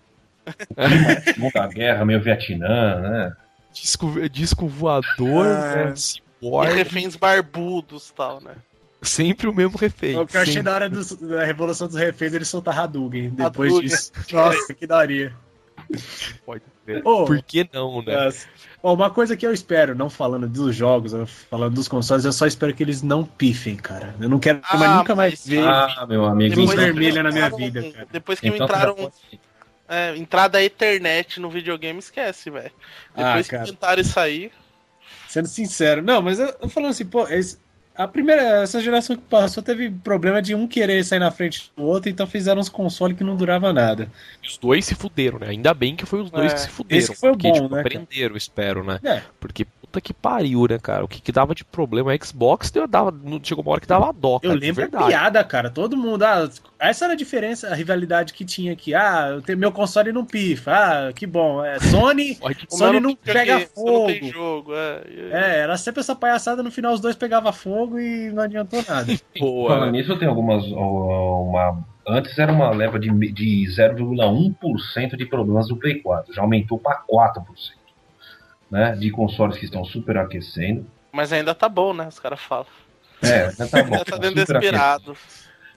[1.26, 3.36] Segunda Guerra, meio Vietnã, né?
[3.74, 5.94] Disco, disco voador, ah, né?
[6.42, 8.56] E reféns barbudos e tal, né?
[9.02, 10.18] Sempre o mesmo refém.
[10.18, 13.72] O que eu achei da hora do, da Revolução dos Reféns ele soltar Hadouken depois
[13.72, 13.90] Hadouken.
[13.90, 14.12] disso.
[14.32, 15.34] Nossa, que daria.
[16.46, 17.02] Pode ser.
[17.06, 18.30] Oh, Por que não, né?
[18.82, 21.14] Oh, uma coisa que eu espero, não falando dos jogos,
[21.50, 24.16] falando dos consoles, eu só espero que eles não pifem, cara.
[24.20, 27.50] Eu não quero ah, mais, nunca mais ver ah, meu amigo, luz vermelha na minha
[27.50, 28.08] vida, cara.
[28.12, 29.12] Depois que então, entraram.
[29.90, 32.72] É, entrada internet no videogame, esquece, velho.
[33.16, 34.52] Ah, depois ah, que tentaram isso aí.
[35.30, 37.58] Sendo sincero, não, mas eu, eu falando assim, pô, esse,
[37.98, 41.84] a primeira, essa geração que passou teve problema de um querer sair na frente do
[41.84, 44.08] outro, então fizeram uns consoles que não durava nada.
[44.46, 45.48] Os dois se fuderam, né?
[45.50, 47.00] Ainda bem que foi os dois é, que se fuderam.
[47.00, 47.82] Esse foi porque, bom, tipo, né?
[47.82, 49.00] Aprenderam, espero, né?
[49.04, 49.24] É.
[49.40, 51.04] Porque puta que pariu, né, cara?
[51.04, 52.14] O que, que dava de problema?
[52.14, 54.40] A Xbox deu, dava, chegou uma hora que dava dó.
[54.40, 55.70] Cara, Eu lembro a piada, cara.
[55.70, 56.24] Todo mundo.
[56.24, 56.48] Ah,
[56.80, 58.94] essa era a diferença, a rivalidade que tinha aqui.
[58.94, 60.72] Ah, meu console não pifa.
[60.72, 61.64] Ah, que bom.
[61.64, 62.38] É, Sony,
[62.70, 64.12] Sony não pega fogo.
[64.22, 65.02] Não jogo, é.
[65.32, 66.62] é, era sempre essa palhaçada.
[66.62, 69.12] No final, os dois pegavam fogo e não adiantou nada.
[69.40, 69.70] Boa.
[69.70, 70.66] Falando nisso, tem algumas.
[70.66, 76.34] Uma, antes era uma leva de, de 0,1% de problemas do Play 4.
[76.34, 77.87] Já aumentou para 4%
[78.70, 80.86] né, de consoles que estão superaquecendo.
[81.12, 82.08] Mas ainda tá bom, né?
[82.08, 82.68] Os caras falam.
[83.22, 84.04] É, ainda tá bom.
[84.04, 85.18] tá dando desesperado.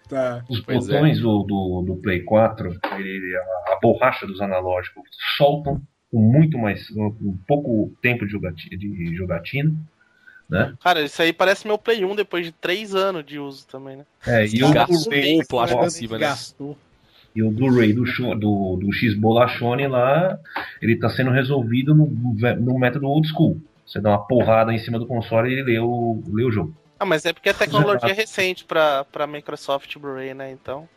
[0.09, 0.45] Tá.
[0.49, 0.93] Os pois é.
[0.93, 1.21] botões é.
[1.21, 5.05] do, do, do, Play 4, ele, a, a, borracha dos analógicos
[5.37, 5.81] soltam
[6.11, 6.89] com muito mais.
[6.89, 8.77] com pouco tempo de jogatina.
[8.77, 9.75] De jogatina
[10.51, 10.75] né?
[10.83, 14.05] Cara, isso aí parece meu Play 1 depois de 3 anos de uso também, né?
[14.27, 16.27] É, e o gastou o plástico acima, né?
[16.27, 16.77] Gastou.
[17.35, 18.05] E o Blu-ray do,
[18.35, 20.39] do, do X-Bolachone lá,
[20.83, 23.61] ele está sendo resolvido no, no método old school.
[23.87, 26.75] Você dá uma porrada em cima do console e ele lê o, lê o jogo.
[26.99, 30.51] Ah, mas é porque a tecnologia é recente para Microsoft Blu-ray, né?
[30.51, 30.89] Então.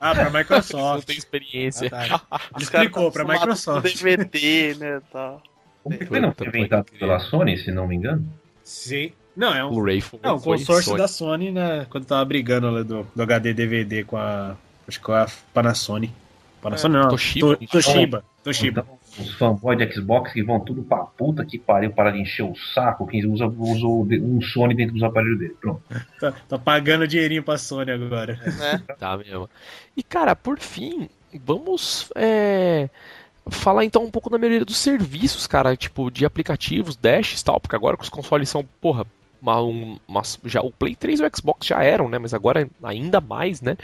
[0.00, 0.96] Ah, para Microsoft.
[0.96, 1.90] Não tem experiência.
[1.92, 2.40] Ah, tá.
[2.58, 4.02] Explicou para Microsoft.
[4.02, 5.02] DVD, né?
[5.12, 5.42] Tal.
[5.82, 8.26] O Blu-ray não foi inventado pela Sony, se não me engano?
[8.62, 9.12] Sim.
[9.36, 9.70] Não, é um.
[9.70, 10.98] Blu-ray foi, não, o consórcio Sony.
[10.98, 11.86] da Sony, né?
[11.90, 14.56] Quando tava brigando lá do, do HD DVD com a
[14.86, 16.12] Acho que é a Panasonic.
[16.60, 17.56] Panasonic é, não, Toshiba.
[17.56, 18.24] To, Toshiba.
[18.42, 18.80] Toshiba.
[18.80, 22.42] Então, os fanboys de Xbox que vão tudo pra puta que pariu para de encher
[22.42, 23.06] o saco.
[23.06, 25.56] Quem usa, usa um Sony dentro dos aparelhos dele.
[25.60, 25.82] Pronto.
[26.20, 28.38] Tá, tá pagando dinheirinho pra Sony agora.
[28.44, 28.94] É.
[28.94, 29.48] tá mesmo.
[29.96, 31.08] E cara, por fim,
[31.44, 32.10] vamos.
[32.16, 32.88] É
[33.50, 37.60] falar então um pouco da melhoria dos serviços, cara, tipo de aplicativos, dashes e tal,
[37.60, 39.06] porque agora que os consoles são, porra,
[39.40, 43.20] uma, uma, já o Play 3 e o Xbox já eram, né, mas agora ainda
[43.20, 43.76] mais, né?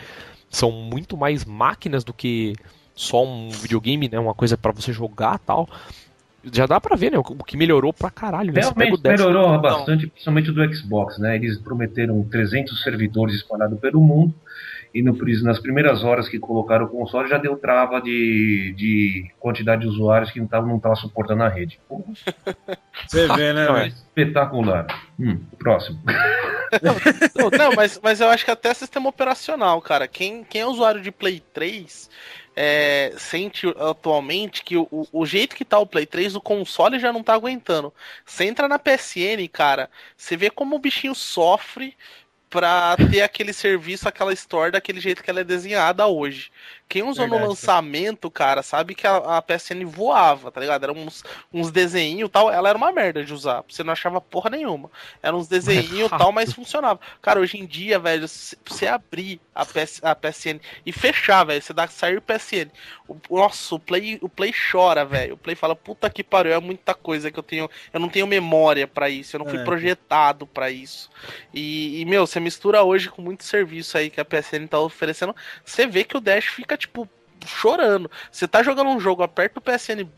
[0.50, 2.54] São muito mais máquinas do que
[2.94, 4.18] só um videogame, né?
[4.18, 5.68] Uma coisa para você jogar tal.
[6.52, 7.18] Já dá pra ver, né?
[7.18, 8.52] O que melhorou pra caralho.
[8.52, 8.60] Né?
[8.60, 11.36] Realmente melhorou bastante, principalmente do Xbox, né?
[11.36, 14.34] Eles prometeram 300 servidores espalhados pelo mundo
[14.92, 19.82] e no, nas primeiras horas que colocaram o console já deu trava de, de quantidade
[19.82, 21.80] de usuários que não estavam não tava suportando a rede.
[23.06, 23.84] Você vê, né?
[23.84, 24.86] É espetacular.
[25.18, 26.00] Hum, próximo.
[26.82, 30.06] Não, não, mas, mas eu acho que até sistema operacional, cara.
[30.06, 32.08] Quem, quem é usuário de Play 3
[32.54, 37.12] é, sente atualmente que o, o, jeito que tá o Play 3, o console já
[37.12, 37.92] não tá aguentando.
[38.24, 41.96] Você entra na PSN, cara, você vê como o bichinho sofre
[42.50, 46.50] pra ter aquele serviço, aquela store daquele jeito que ela é desenhada hoje.
[46.90, 50.82] Quem usou Verdade, no lançamento, cara, sabe que a, a, PSN voava, tá ligado?
[50.82, 51.22] Eram uns,
[51.54, 52.50] uns desenhinhos e tal.
[52.50, 53.62] Ela era uma merda de usar.
[53.68, 54.90] Você não achava porra nenhuma.
[55.22, 56.98] Eram uns desenhinhos e tal, mas funcionava.
[57.22, 61.72] Cara, hoje em dia, velho, você abrir a, PS, a PSN e fechar, velho, você
[61.72, 62.72] dá sair PSN.
[63.06, 65.34] O, nossa, o Play, o Play chora, velho.
[65.34, 67.70] O Play fala, puta que pariu, é muita coisa que eu tenho.
[67.92, 69.64] Eu não tenho memória para isso, eu não fui é.
[69.64, 71.08] projetado para isso.
[71.54, 75.36] E, e, meu, você mistura hoje com muito serviço aí que a PSN tá oferecendo.
[75.64, 77.08] Você vê que o Dash fica tipo,
[77.46, 78.10] chorando.
[78.30, 80.08] Você tá jogando um jogo, aperta o PSN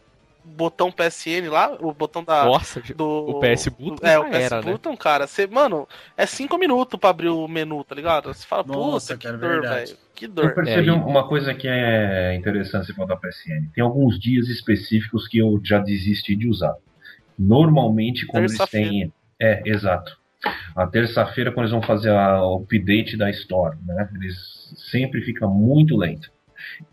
[0.45, 2.45] botão PSN lá, o botão da.
[2.45, 4.07] Nossa, do, o PS Button.
[4.07, 4.73] É, o PS era, né?
[4.73, 4.97] Button, né?
[4.97, 5.27] cara.
[5.27, 8.33] Você, mano, é 5 minutos pra abrir o menu, tá ligado?
[8.33, 9.97] Você fala, Nossa, puta, que dor, velho.
[10.15, 10.45] Que dor.
[10.47, 13.71] Eu percebi é, uma coisa que é interessante você falar da PSN.
[13.75, 16.75] Tem alguns dias específicos que eu já desisti de usar.
[17.39, 19.13] Normalmente, quando eles têm.
[19.41, 20.21] É, exato.
[20.75, 24.09] A terça-feira, quando eles vão fazer o update da Store, né?
[24.15, 26.31] Eles sempre fica muito lento.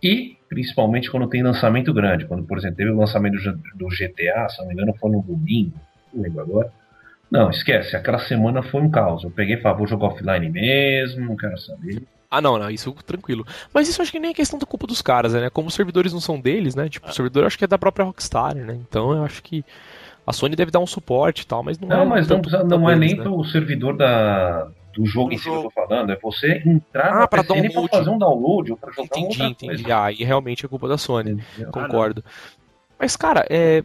[0.02, 2.26] E, principalmente, quando tem lançamento grande.
[2.26, 3.38] Quando, por exemplo, teve o lançamento
[3.76, 5.74] do GTA, se não me engano, foi no domingo,
[6.14, 6.72] não lembro agora.
[7.30, 9.24] Não, esquece, aquela semana foi um caos.
[9.24, 12.02] Eu peguei falei, vou jogar offline mesmo, não quero saber.
[12.32, 13.46] Ah, não, não, isso tranquilo.
[13.74, 15.50] Mas isso acho que nem é questão da culpa dos caras, né?
[15.50, 16.88] Como os servidores não são deles, né?
[16.88, 18.78] Tipo, o servidor acho que é da própria Rockstar, né?
[18.88, 19.64] Então eu acho que
[20.26, 22.06] a Sony deve dar um suporte e tal, mas não, não é.
[22.06, 23.24] Mas não, não é nem né?
[23.24, 25.62] pro servidor da, do jogo em si jogo.
[25.62, 28.72] que eu tô falando, é você entrar ah, na pra PSN pra fazer um download
[28.72, 29.84] ou pra jogar Entendi, entendi.
[29.84, 30.04] Coisa.
[30.04, 32.24] Ah, e realmente é culpa da Sony, concordo.
[32.98, 33.84] Mas, cara, é,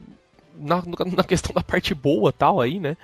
[0.56, 0.82] na,
[1.16, 2.96] na questão da parte boa tal aí, né?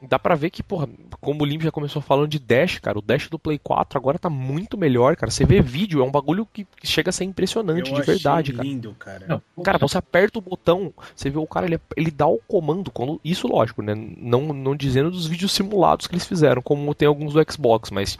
[0.00, 0.88] dá pra ver que, porra,
[1.20, 4.18] como o Limp já começou falando de Dash, cara, o Dash do Play 4 agora
[4.18, 5.30] tá muito melhor, cara.
[5.30, 8.66] Você vê vídeo, é um bagulho que chega a ser impressionante, Eu de verdade, cara.
[8.66, 9.26] lindo, cara.
[9.26, 12.90] Não, cara, você aperta o botão, você vê o cara, ele, ele dá o comando,
[12.90, 13.94] quando, isso lógico, né?
[13.94, 18.18] Não, não dizendo dos vídeos simulados que eles fizeram, como tem alguns do Xbox, mas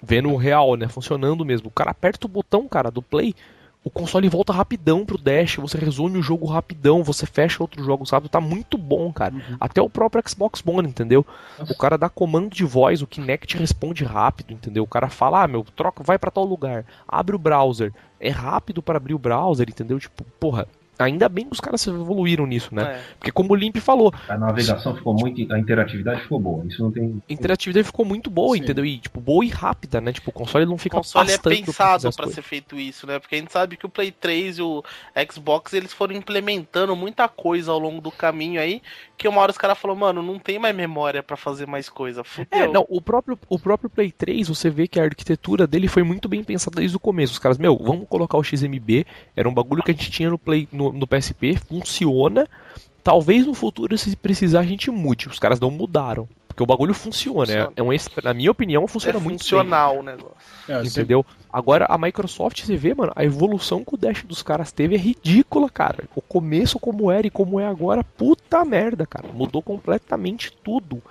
[0.00, 0.86] vendo o real, né?
[0.86, 1.68] Funcionando mesmo.
[1.68, 3.34] O cara aperta o botão, cara, do Play,
[3.86, 8.04] o console volta rapidão pro dash, você resume o jogo rapidão, você fecha outro jogo,
[8.04, 8.28] sabe?
[8.28, 9.32] Tá muito bom, cara.
[9.32, 9.56] Uhum.
[9.60, 11.24] Até o próprio Xbox One, entendeu?
[11.56, 11.72] Nossa.
[11.72, 14.82] O cara dá comando de voz, o Kinect responde rápido, entendeu?
[14.82, 17.92] O cara fala, ah, meu, troca, vai para tal lugar, abre o browser.
[18.18, 20.00] É rápido para abrir o browser, entendeu?
[20.00, 20.66] Tipo, porra,
[20.98, 22.82] Ainda bem que os caras evoluíram nisso, né?
[22.82, 23.00] É.
[23.18, 24.12] Porque como o Limp falou.
[24.28, 25.52] A navegação ficou muito.
[25.52, 26.64] A interatividade ficou boa.
[26.66, 27.22] Isso não tem.
[27.28, 28.62] A interatividade ficou muito boa, Sim.
[28.62, 28.84] entendeu?
[28.84, 30.12] E, tipo, boa e rápida, né?
[30.12, 33.18] Tipo, o console não fica O console é pensado para ser feito isso, né?
[33.18, 34.82] Porque a gente sabe que o Play 3 e o
[35.30, 38.80] Xbox eles foram implementando muita coisa ao longo do caminho aí.
[39.16, 42.24] Que uma hora os caras falaram, mano, não tem mais memória para fazer mais coisa.
[42.24, 42.46] Fudeu.
[42.50, 46.02] É, não, o próprio, o próprio Play 3, você vê que a arquitetura dele foi
[46.02, 47.32] muito bem pensada desde o começo.
[47.32, 49.06] Os caras, meu, vamos colocar o XMB.
[49.34, 52.48] Era um bagulho que a gente tinha no, Play, no, no PSP funciona.
[53.02, 55.28] Talvez no futuro, se precisar, a gente mude.
[55.28, 56.28] Os caras não mudaram.
[56.56, 57.46] Porque o bagulho funciona.
[57.46, 57.72] funciona.
[57.76, 57.90] É, é um,
[58.24, 60.00] na minha opinião, funciona é muito funcional bem.
[60.00, 60.36] o negócio.
[60.66, 61.24] É, entendeu?
[61.52, 64.98] Agora, a Microsoft, você vê, mano, a evolução que o Dash dos caras teve é
[64.98, 66.04] ridícula, cara.
[66.14, 69.28] O começo como era e como é agora, puta merda, cara.
[69.34, 71.02] Mudou completamente tudo.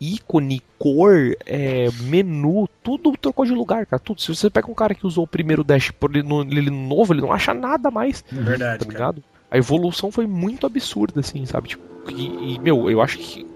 [0.00, 3.98] Ícone, cor, é, menu, tudo trocou de lugar, cara.
[3.98, 4.20] Tudo.
[4.20, 7.12] Se você pega um cara que usou o primeiro Dash por ele, no, ele novo,
[7.12, 8.24] ele não acha nada mais.
[8.30, 9.20] Verdade, tá ligado?
[9.20, 11.68] Cara a evolução foi muito absurda, assim, sabe?
[11.68, 13.46] Tipo, e, e, meu, eu acho que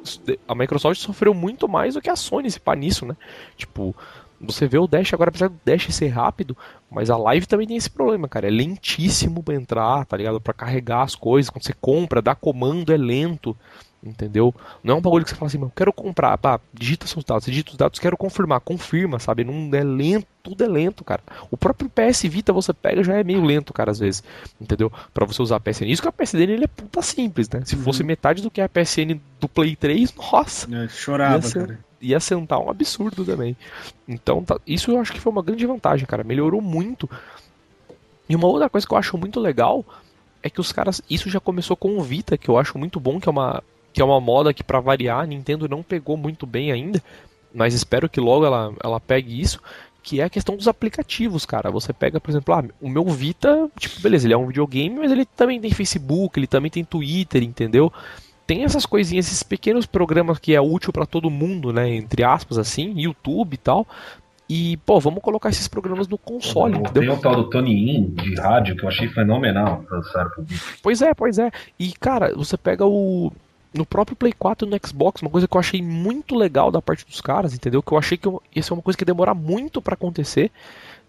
[0.46, 3.16] a Microsoft sofreu muito mais do que a Sony se pá nisso, né?
[3.56, 3.96] Tipo,
[4.38, 6.54] você vê o Dash agora, apesar do Dash ser rápido,
[6.90, 8.46] mas a live também tem esse problema, cara.
[8.46, 10.38] É lentíssimo pra entrar, tá ligado?
[10.38, 11.48] Pra carregar as coisas.
[11.48, 13.56] Quando você compra, dá comando, é lento.
[14.02, 14.54] Entendeu?
[14.84, 17.46] Não é um bagulho que você fala assim, meu, quero comprar, pá, digita seus dados,
[17.46, 19.42] digita os dados, quero confirmar, confirma, sabe?
[19.42, 21.22] Não é lento, tudo é lento, cara.
[21.50, 24.22] O próprio PS Vita você pega já é meio lento, cara, às vezes.
[24.60, 24.92] Entendeu?
[25.12, 25.86] Para você usar a PSN.
[25.86, 27.62] Isso que a PSN ele é puta simples, né?
[27.64, 27.82] Se uhum.
[27.82, 30.72] fosse metade do que a PSN do Play 3, nossa.
[30.74, 31.80] É, chorava, ia ser, cara.
[32.00, 33.56] Ia sentar um absurdo também.
[34.06, 36.22] Então, tá, isso eu acho que foi uma grande vantagem, cara.
[36.22, 37.10] Melhorou muito.
[38.28, 39.84] E uma outra coisa que eu acho muito legal
[40.42, 41.02] é que os caras.
[41.10, 43.62] Isso já começou com o Vita, que eu acho muito bom, que é uma
[43.96, 47.02] que é uma moda que para variar a Nintendo não pegou muito bem ainda,
[47.54, 49.58] mas espero que logo ela, ela pegue isso,
[50.02, 51.70] que é a questão dos aplicativos, cara.
[51.70, 55.10] Você pega, por exemplo, ah, o meu Vita, tipo, beleza, ele é um videogame, mas
[55.10, 57.90] ele também tem Facebook, ele também tem Twitter, entendeu?
[58.46, 62.58] Tem essas coisinhas, esses pequenos programas que é útil para todo mundo, né, entre aspas
[62.58, 63.86] assim, YouTube e tal.
[64.46, 67.14] E, pô, vamos colocar esses programas no console, Tem entendeu?
[67.14, 70.02] O tal do Tony In de rádio que eu achei fenomenal pro
[70.82, 71.50] Pois é, pois é.
[71.78, 73.32] E, cara, você pega o
[73.76, 76.82] no próprio Play 4 e no Xbox, uma coisa que eu achei muito legal da
[76.82, 77.82] parte dos caras, entendeu?
[77.82, 80.50] Que eu achei que ia ser uma coisa que ia demorar muito para acontecer.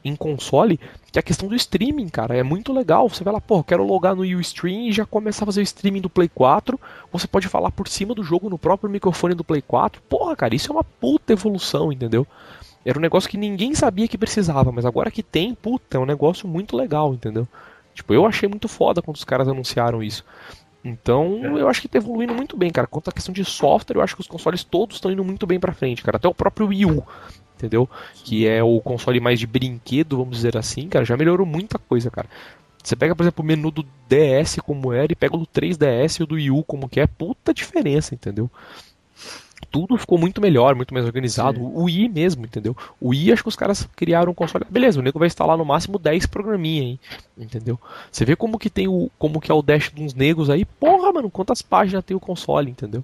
[0.05, 0.79] em console,
[1.11, 2.35] que é a questão do streaming, cara.
[2.35, 3.09] É muito legal.
[3.09, 6.01] Você vai lá, pô, quero logar no Ustream e já começar a fazer o streaming
[6.01, 6.79] do Play 4.
[7.11, 10.01] Você pode falar por cima do jogo no próprio microfone do Play 4.
[10.03, 12.25] Porra, cara, isso é uma puta evolução, entendeu?
[12.85, 16.05] Era um negócio que ninguém sabia que precisava, mas agora que tem, puta, é um
[16.05, 17.45] negócio muito legal, entendeu?
[17.93, 20.23] Tipo, eu achei muito foda quando os caras anunciaram isso.
[20.83, 22.87] Então, eu acho que tá evoluindo muito bem, cara.
[22.87, 25.59] Quanto à questão de software, eu acho que os consoles todos estão indo muito bem
[25.59, 26.17] pra frente, cara.
[26.17, 27.03] Até o próprio Wii U,
[27.55, 27.89] entendeu?
[28.23, 32.09] Que é o console mais de brinquedo, vamos dizer assim, cara, já melhorou muita coisa,
[32.09, 32.29] cara.
[32.81, 36.19] Você pega, por exemplo, o menu do DS como era e pega o do 3DS
[36.19, 38.49] e o do Wii U como que é, puta diferença, entendeu?
[39.71, 41.59] Tudo ficou muito melhor, muito mais organizado.
[41.59, 41.71] Sim.
[41.73, 42.75] O Wii mesmo, entendeu?
[42.99, 44.65] O Wii, acho que os caras criaram um console.
[44.69, 46.99] Beleza, o nego vai instalar no máximo 10 programinha, hein?
[47.37, 47.79] Entendeu?
[48.11, 49.09] Você vê como que tem o.
[49.17, 52.19] como que é o dash de uns negros aí, porra, mano, quantas páginas tem o
[52.19, 53.03] console, entendeu?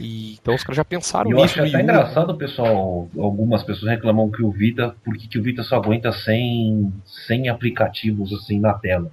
[0.00, 1.58] E, então os caras já pensaram eu nisso.
[1.58, 3.08] Eu acho até engraçado, pessoal.
[3.16, 4.94] Algumas pessoas reclamam que o Vita.
[5.04, 6.92] Porque que o Vita só aguenta sem,
[7.26, 9.10] sem aplicativos assim na tela.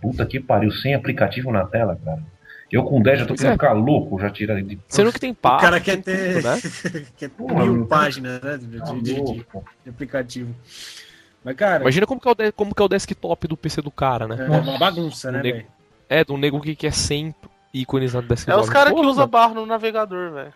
[0.00, 2.22] Puta que pariu, sem aplicativo na tela, cara.
[2.70, 3.54] Eu com 10 já tô querendo é.
[3.54, 4.78] ficar louco, já tira de.
[4.88, 5.58] Sendo que tem página.
[5.58, 6.60] O cara quer ter, né?
[7.16, 10.54] quer ter mil páginas né, de, tá de, de, de, aplicativo.
[11.44, 11.82] Mas, cara.
[11.82, 14.36] Imagina como que, é o, como que é o desktop do PC do cara, né?
[14.46, 15.66] É uma bagunça, né, velho?
[16.08, 18.58] É, do nego que quer sempre ícones no desktop.
[18.58, 20.52] É os caras que usam barra no navegador, velho.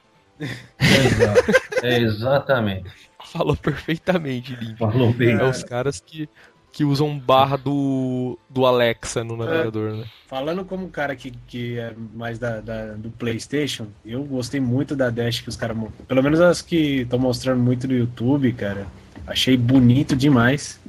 [1.82, 2.90] É, exatamente.
[3.26, 4.78] Falou perfeitamente, Link.
[4.78, 5.32] Falou bem.
[5.32, 6.28] É os caras que
[6.72, 10.04] que usam barra do, do Alexa no navegador, é, né?
[10.26, 15.10] Falando como cara que, que é mais da, da, do PlayStation, eu gostei muito da
[15.10, 15.76] Dash que os caras.
[16.06, 18.86] Pelo menos as que estão mostrando muito no YouTube, cara.
[19.26, 20.80] Achei bonito demais.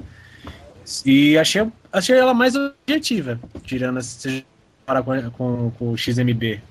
[1.06, 4.46] E achei, achei ela mais objetiva, tirando se
[4.86, 6.62] para com, com, com o XMB.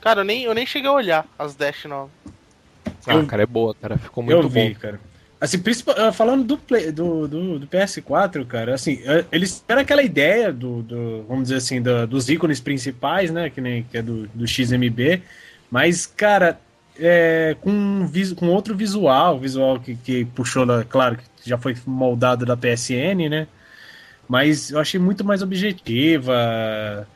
[0.00, 2.10] Cara, eu nem, eu nem cheguei a olhar as Dash novas.
[3.06, 3.96] Ah, eu, cara, é boa, cara.
[3.96, 4.80] Ficou muito eu vi, bom.
[4.80, 5.00] cara.
[5.40, 5.62] Assim,
[5.96, 10.52] ah, falando do, play, do, do, do, PS4, cara, assim, ah, eles tiveram aquela ideia
[10.52, 14.26] do, do vamos dizer assim, do, dos ícones principais, né, que, nem, que é do,
[14.34, 15.22] do XMB,
[15.70, 16.58] mas, cara,
[16.98, 22.44] é, com, com outro visual, visual que, que puxou, da, claro, que já foi moldado
[22.44, 23.46] da PSN, né,
[24.28, 27.06] mas eu achei muito mais objetiva,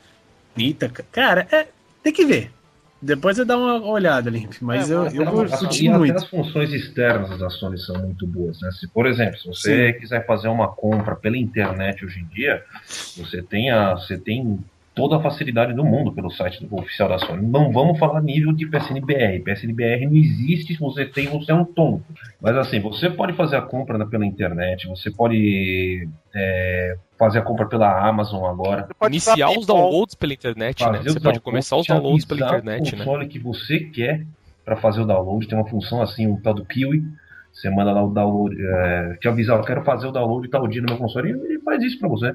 [0.55, 1.67] bonita, cara, é,
[2.01, 2.51] tem que ver,
[3.03, 6.15] depois você dá uma olhada, Limp, mas é, eu, eu curti muito.
[6.15, 8.71] as funções externas da Sony são muito boas, né?
[8.71, 9.99] Se, por exemplo, se você Sim.
[9.99, 12.63] quiser fazer uma compra pela internet hoje em dia,
[13.17, 14.59] você tem, a, você tem
[14.95, 17.45] toda a facilidade do mundo pelo site oficial da Sony.
[17.45, 19.41] Não vamos falar nível de PSNBR.
[19.43, 22.05] PSNBR não existe, se você tem, você é um tonto.
[22.39, 27.65] Mas assim, você pode fazer a compra pela internet, você pode é, fazer a compra
[27.65, 28.87] pela Amazon agora.
[29.07, 31.01] Iniciar os downloads pela internet, né?
[31.03, 33.01] Você pode começar os downloads pela internet, né?
[33.01, 34.25] O console que você quer
[34.63, 37.03] para fazer o download, tem uma função assim, um tal do Kiwi.
[37.51, 40.81] Você manda lá o download, é, te avisar, eu quero fazer o download tal dia
[40.81, 42.33] no meu console, e ele faz isso para você.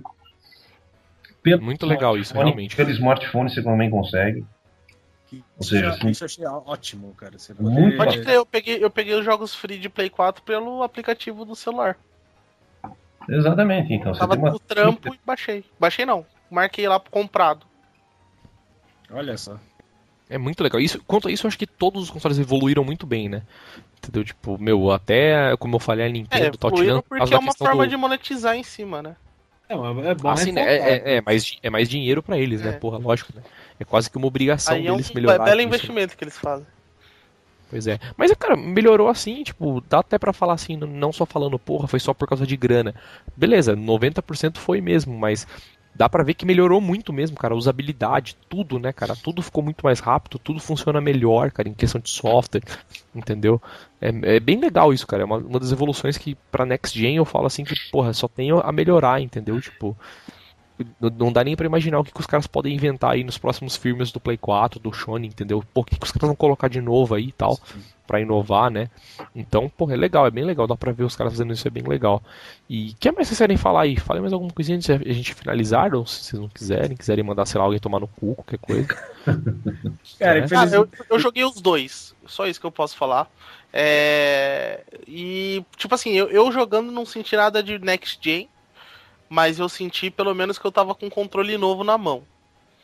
[1.51, 2.77] Pelo Muito legal isso, realmente.
[2.77, 4.45] Pelo smartphone você também consegue.
[5.59, 7.39] Ou seja, assim, isso eu achei ótimo, cara.
[7.39, 7.97] Você pode...
[7.97, 11.55] pode crer, eu peguei, eu peguei os jogos free de Play 4 pelo aplicativo do
[11.55, 11.99] celular.
[13.29, 14.13] Exatamente, então.
[14.13, 14.59] Tava no uma...
[14.59, 15.65] trampo e baixei.
[15.79, 17.67] Baixei não, marquei lá comprado.
[19.11, 19.59] Olha só.
[20.31, 20.81] É muito legal.
[20.81, 23.43] Isso, quanto a isso, eu acho que todos os consoles evoluíram muito bem, né?
[23.99, 24.25] Entendeu?
[24.25, 27.03] Tipo, meu, até como eu falei, a Nintendo é, tá tirando.
[27.03, 27.91] Porque é uma forma do...
[27.91, 29.17] de monetizar em cima, né?
[29.69, 29.75] É,
[30.11, 30.63] é bom assim, né?
[30.63, 32.71] é, é, é, mais, é mais dinheiro para eles, né?
[32.71, 32.73] É.
[32.73, 33.43] Porra, lógico, né?
[33.79, 35.43] É quase que uma obrigação Aí deles é um melhorar.
[35.43, 36.67] É belo investimento que eles fazem.
[37.71, 37.99] Pois é.
[38.17, 42.01] Mas, cara, melhorou assim, tipo, dá até para falar assim, não só falando, porra, foi
[42.01, 42.95] só por causa de grana.
[43.37, 45.47] Beleza, 90% foi mesmo, mas
[45.99, 47.57] dá para ver que melhorou muito mesmo, cara.
[47.57, 49.17] Usabilidade, tudo, né, cara?
[49.17, 52.63] Tudo ficou muito mais rápido, tudo funciona melhor, cara, em questão de software,
[53.13, 53.61] entendeu?
[54.01, 55.23] É, é bem legal isso, cara.
[55.23, 58.29] É uma, uma das evoluções que pra Next Gen eu falo assim que, porra, só
[58.29, 59.61] tem a melhorar, entendeu?
[59.61, 59.97] Tipo,
[61.01, 63.77] não dá nem para imaginar o que, que, os caras podem inventar aí nos próximos
[63.77, 65.63] filmes do Play 4, do Sony, entendeu?
[65.75, 67.59] Pô, o que, que os caras vão colocar de novo aí e tal,
[68.07, 68.89] para inovar, né?
[69.35, 71.71] Então, pô, é legal, é bem legal, dá pra ver os caras fazendo isso, é
[71.71, 72.23] bem legal.
[72.69, 73.97] E o que mais vocês querem falar aí?
[73.97, 77.25] Falem mais alguma coisinha antes de a gente finalizar, ou se vocês não quiserem, quiserem
[77.25, 78.87] mandar, sei lá, alguém tomar no cu, qualquer coisa.
[80.19, 80.47] Cara, é.
[80.57, 83.29] ah, eu, eu joguei os dois, só isso que eu posso falar.
[83.73, 84.81] É...
[85.07, 88.49] E, tipo assim, eu, eu jogando não senti nada de Next Gen,
[89.29, 92.23] mas eu senti pelo menos que eu tava com um controle novo na mão.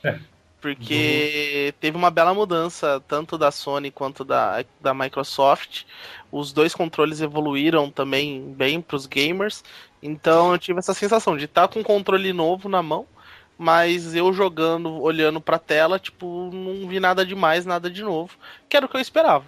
[0.02, 0.18] É.
[0.60, 1.78] Porque uhum.
[1.78, 5.84] teve uma bela mudança, tanto da Sony quanto da, da Microsoft.
[6.32, 9.62] Os dois controles evoluíram também bem para os gamers.
[10.02, 13.06] Então eu tive essa sensação de estar tá com um controle novo na mão,
[13.58, 18.32] mas eu jogando, olhando para a tela, tipo, não vi nada demais, nada de novo.
[18.66, 19.44] Que era o que eu esperava.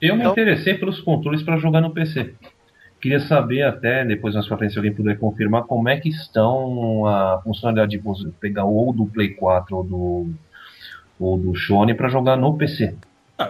[0.00, 0.26] Eu então...
[0.26, 2.34] me interessei pelos controles para jogar no PC.
[3.06, 7.06] Queria saber até, depois mais pra frente, se alguém puder confirmar, como é que estão
[7.06, 10.30] a funcionalidade de pegar ou do Play 4 ou do,
[11.20, 12.96] ou do Shone para jogar no PC.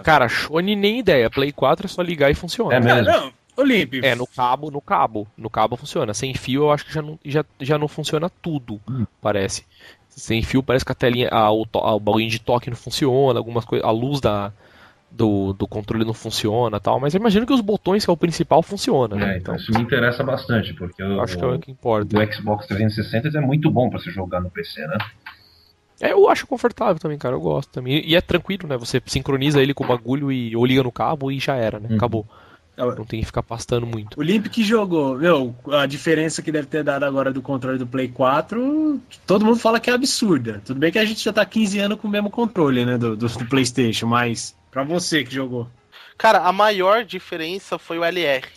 [0.03, 1.27] Cara, Shone nem ideia.
[1.27, 2.75] Play 4 é só ligar e funciona.
[2.75, 3.11] É mesmo?
[3.11, 4.05] Não, Olímpio.
[4.05, 5.27] É, no cabo, no cabo.
[5.35, 6.13] No cabo funciona.
[6.13, 9.07] Sem fio eu acho que já não, já, já não funciona tudo, hum.
[9.19, 9.65] parece.
[10.07, 13.39] Sem fio parece que a telinha, a, o, a, o bagulho de toque não funciona,
[13.39, 14.53] algumas coisas, a luz da,
[15.09, 18.17] do, do controle não funciona tal, mas eu imagino que os botões, que é o
[18.17, 19.35] principal, funciona, né?
[19.35, 22.17] É, então, isso me interessa bastante, porque o, acho que é o que importa.
[22.17, 24.97] o Xbox 360 é muito bom para se jogar no PC, né?
[25.99, 28.03] É, eu acho confortável também, cara, eu gosto também.
[28.05, 28.77] E é tranquilo, né?
[28.77, 31.87] Você sincroniza ele com o bagulho e ou liga no cabo e já era, né?
[31.89, 31.95] Uhum.
[31.95, 32.27] Acabou.
[32.77, 34.19] Não tem que ficar pastando muito.
[34.19, 37.87] O Limp que jogou, meu, a diferença que deve ter dado agora do controle do
[37.87, 40.61] Play 4, todo mundo fala que é absurda.
[40.63, 43.17] Tudo bem que a gente já tá 15 anos com o mesmo controle, né, do,
[43.17, 45.67] do, do PlayStation, mas pra você que jogou.
[46.19, 48.47] Cara, a maior diferença foi o LR.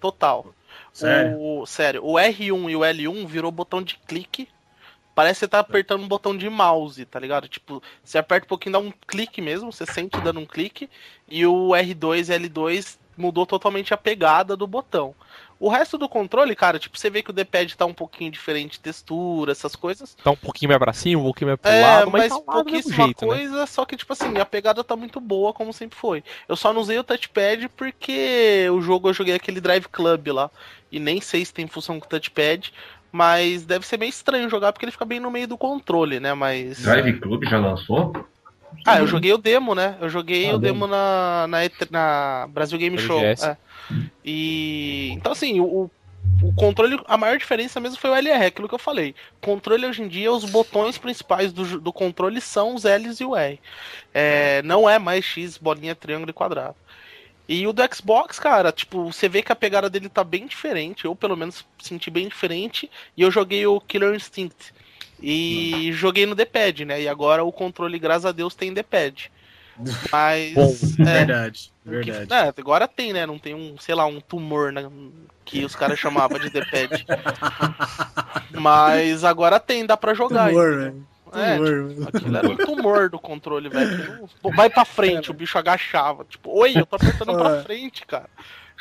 [0.00, 0.52] Total.
[0.92, 1.38] Sério?
[1.40, 4.48] O, sério, o R1 e o L1 virou botão de clique.
[5.14, 7.46] Parece que você tá apertando um botão de mouse, tá ligado?
[7.46, 10.90] Tipo, você aperta um pouquinho, dá um clique mesmo, você sente dando um clique.
[11.28, 15.14] E o R2 e L2 mudou totalmente a pegada do botão.
[15.60, 18.72] O resto do controle, cara, tipo, você vê que o D-pad tá um pouquinho diferente
[18.72, 20.16] de textura, essas coisas.
[20.24, 22.52] Tá um pouquinho mais pra cima, um pouquinho mais pro é, lado, mas, mas tá
[22.52, 23.36] pouquíssima jeito, né?
[23.36, 23.66] coisa, né?
[23.66, 26.24] só que, tipo assim, a pegada tá muito boa, como sempre foi.
[26.48, 30.50] Eu só não usei o touchpad porque o jogo eu joguei aquele Drive Club lá.
[30.90, 32.72] E nem sei se tem função com touchpad,
[33.12, 36.32] mas deve ser meio estranho jogar porque ele fica bem no meio do controle, né?
[36.32, 36.80] Mas.
[36.80, 38.14] Drive Club já lançou?
[38.84, 39.96] Ah, eu joguei o demo, né?
[40.00, 41.58] Eu joguei ah, o demo na, na,
[41.90, 43.20] na, Brasil Game Show.
[43.20, 43.56] É.
[44.24, 45.10] E.
[45.12, 45.90] Então, assim, o,
[46.42, 49.14] o controle, a maior diferença mesmo foi o LR, aquilo que eu falei.
[49.40, 53.36] Controle hoje em dia, os botões principais do, do controle são os L's e o
[53.36, 53.60] R.
[54.14, 56.76] É, não é mais X, bolinha, triângulo e quadrado.
[57.48, 61.04] E o do Xbox, cara, tipo, você vê que a pegada dele tá bem diferente.
[61.04, 62.88] Eu, pelo menos, senti bem diferente.
[63.16, 64.72] E eu joguei o Killer Instinct.
[65.22, 67.02] E joguei no D-pad, né?
[67.02, 69.30] E agora o controle, graças a Deus, tem D-pad.
[70.12, 70.54] Mas.
[70.54, 72.26] Bom, é, verdade, verdade.
[72.26, 73.26] Que, é, agora tem, né?
[73.26, 74.88] Não tem um, sei lá, um tumor né,
[75.44, 77.06] que os caras chamavam de D-pad.
[78.52, 80.48] Mas agora tem, dá pra jogar.
[80.48, 81.06] Tumor, velho.
[81.32, 84.28] É, tipo, aquilo era um tumor do controle, velho.
[84.54, 86.24] Vai pra frente, o bicho agachava.
[86.24, 88.28] Tipo, oi, eu tô apertando pra frente, cara.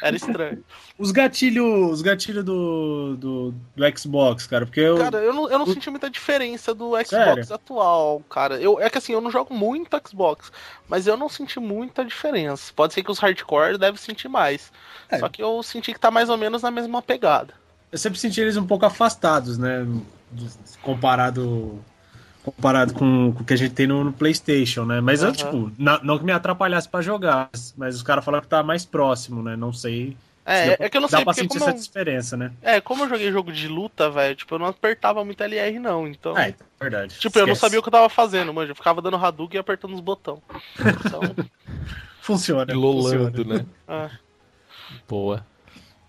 [0.02, 0.64] Era estranho.
[0.98, 4.98] Os gatilhos, os gatilhos do, do, do, Xbox, cara, porque eu.
[4.98, 5.74] Cara, eu não, eu não o...
[5.74, 7.54] senti muita diferença do Xbox Sério?
[7.54, 8.60] atual, cara.
[8.60, 10.52] Eu, é que assim, eu não jogo muito Xbox,
[10.88, 12.72] mas eu não senti muita diferença.
[12.76, 14.72] Pode ser que os hardcore devem sentir mais.
[15.10, 15.20] É.
[15.20, 17.54] Só que eu senti que tá mais ou menos na mesma pegada.
[17.92, 19.86] Eu sempre senti eles um pouco afastados, né?
[20.82, 21.84] Comparado
[22.44, 25.02] comparado com, com o que a gente tem no, no PlayStation, né?
[25.02, 25.28] Mas uhum.
[25.28, 28.64] eu, tipo, não, não que me atrapalhasse para jogar, mas os caras falaram que tá
[28.64, 29.56] mais próximo, né?
[29.56, 30.16] Não sei.
[30.46, 31.76] É, é que eu não dá sei pra sentir essa eu...
[31.76, 32.52] diferença, né?
[32.62, 36.08] É, como eu joguei jogo de luta, velho, tipo, eu não apertava muito LR, não,
[36.08, 36.36] então.
[36.36, 37.14] É, verdade.
[37.16, 37.40] Tipo, Esquece.
[37.40, 38.72] eu não sabia o que eu tava fazendo, mano.
[38.72, 40.40] Eu ficava dando Hadouken e apertando os botões.
[41.06, 41.22] Então.
[42.22, 42.74] funciona.
[42.74, 43.66] Lolando, né?
[43.88, 44.10] É.
[45.08, 45.46] Boa.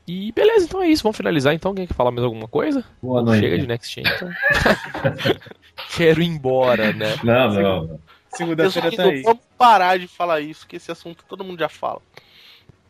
[0.07, 1.03] E beleza, então é isso.
[1.03, 1.71] Vamos finalizar então.
[1.71, 2.85] Alguém quer falar mais alguma coisa?
[3.03, 3.43] Boa noite.
[3.43, 4.29] Chega de Next Gen, então.
[5.97, 7.17] Quero ir embora, né?
[7.25, 8.01] Não, não.
[8.31, 9.23] Segunda-feira tá aí.
[9.23, 12.01] Vamos parar de falar isso, que esse assunto todo mundo já fala.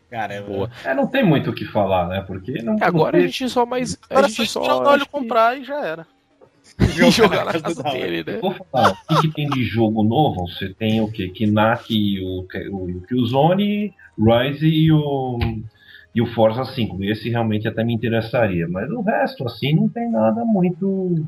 [0.09, 0.69] Cara, é boa.
[0.83, 2.21] É, não tem muito o que falar, né?
[2.21, 2.77] Porque não.
[2.81, 3.97] Agora não a gente só mais.
[4.09, 6.05] A gente só jogar olho comprar e já era.
[6.79, 8.37] E jogar na casa dele, né?
[8.39, 10.47] Vou falar, o que, tem de jogo novo?
[10.47, 11.29] Você tem o que?
[11.29, 15.39] Knack, o, o, o Killzone, Rise e o
[16.13, 17.03] e o Forza 5.
[17.03, 18.67] Esse realmente até me interessaria.
[18.67, 21.25] Mas o resto, assim, não tem nada muito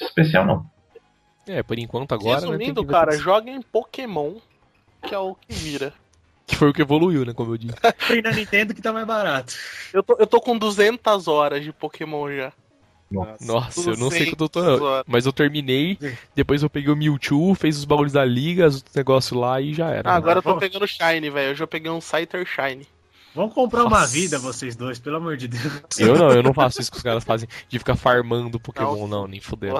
[0.00, 0.66] especial, não.
[1.50, 2.40] É, por enquanto agora.
[2.40, 4.34] Né, Resumindo, né, cara, joga em Pokémon,
[5.02, 5.92] que é o que vira.
[6.46, 7.76] Que foi o que evoluiu, né, como eu disse.
[7.98, 9.54] Foi na Nintendo que tá mais barato.
[9.92, 12.52] Eu tô, eu tô com 200 horas de Pokémon já.
[13.08, 14.60] Nossa, Nossa eu não sei que eu tô,
[15.06, 15.96] mas eu terminei,
[16.34, 19.90] depois eu peguei o Mewtwo, fez os bagulhos da liga, os negócios lá e já
[19.90, 20.10] era.
[20.10, 21.50] Ah, agora eu tô pegando Shine, velho.
[21.50, 22.86] Eu já peguei um Scyther Shine.
[23.34, 23.96] Vamos comprar Nossa.
[23.96, 25.82] uma vida, vocês dois, pelo amor de Deus.
[25.98, 29.08] Eu não, eu não faço isso que os caras fazem, de ficar farmando Pokémon, não,
[29.08, 29.76] não nem fudendo.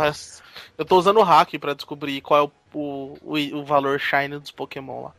[0.78, 4.50] Eu tô usando o hack pra descobrir qual é o, o, o valor Shine dos
[4.50, 5.12] Pokémon lá.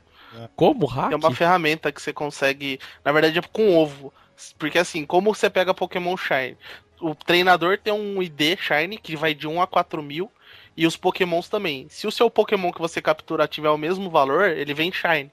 [0.55, 1.11] Como hack?
[1.11, 4.13] É uma ferramenta que você consegue, na verdade é com ovo.
[4.57, 6.57] Porque assim, como você pega Pokémon Shine?
[7.01, 10.31] O treinador tem um ID Shine que vai de 1 a 4 mil.
[10.77, 11.87] E os Pokémons também.
[11.89, 15.29] Se o seu Pokémon que você captura tiver o mesmo valor, ele vem Shine.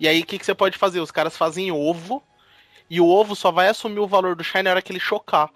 [0.00, 0.98] E aí o que, que você pode fazer?
[0.98, 2.20] Os caras fazem ovo
[2.90, 5.48] e o ovo só vai assumir o valor do Shine na hora que ele chocar.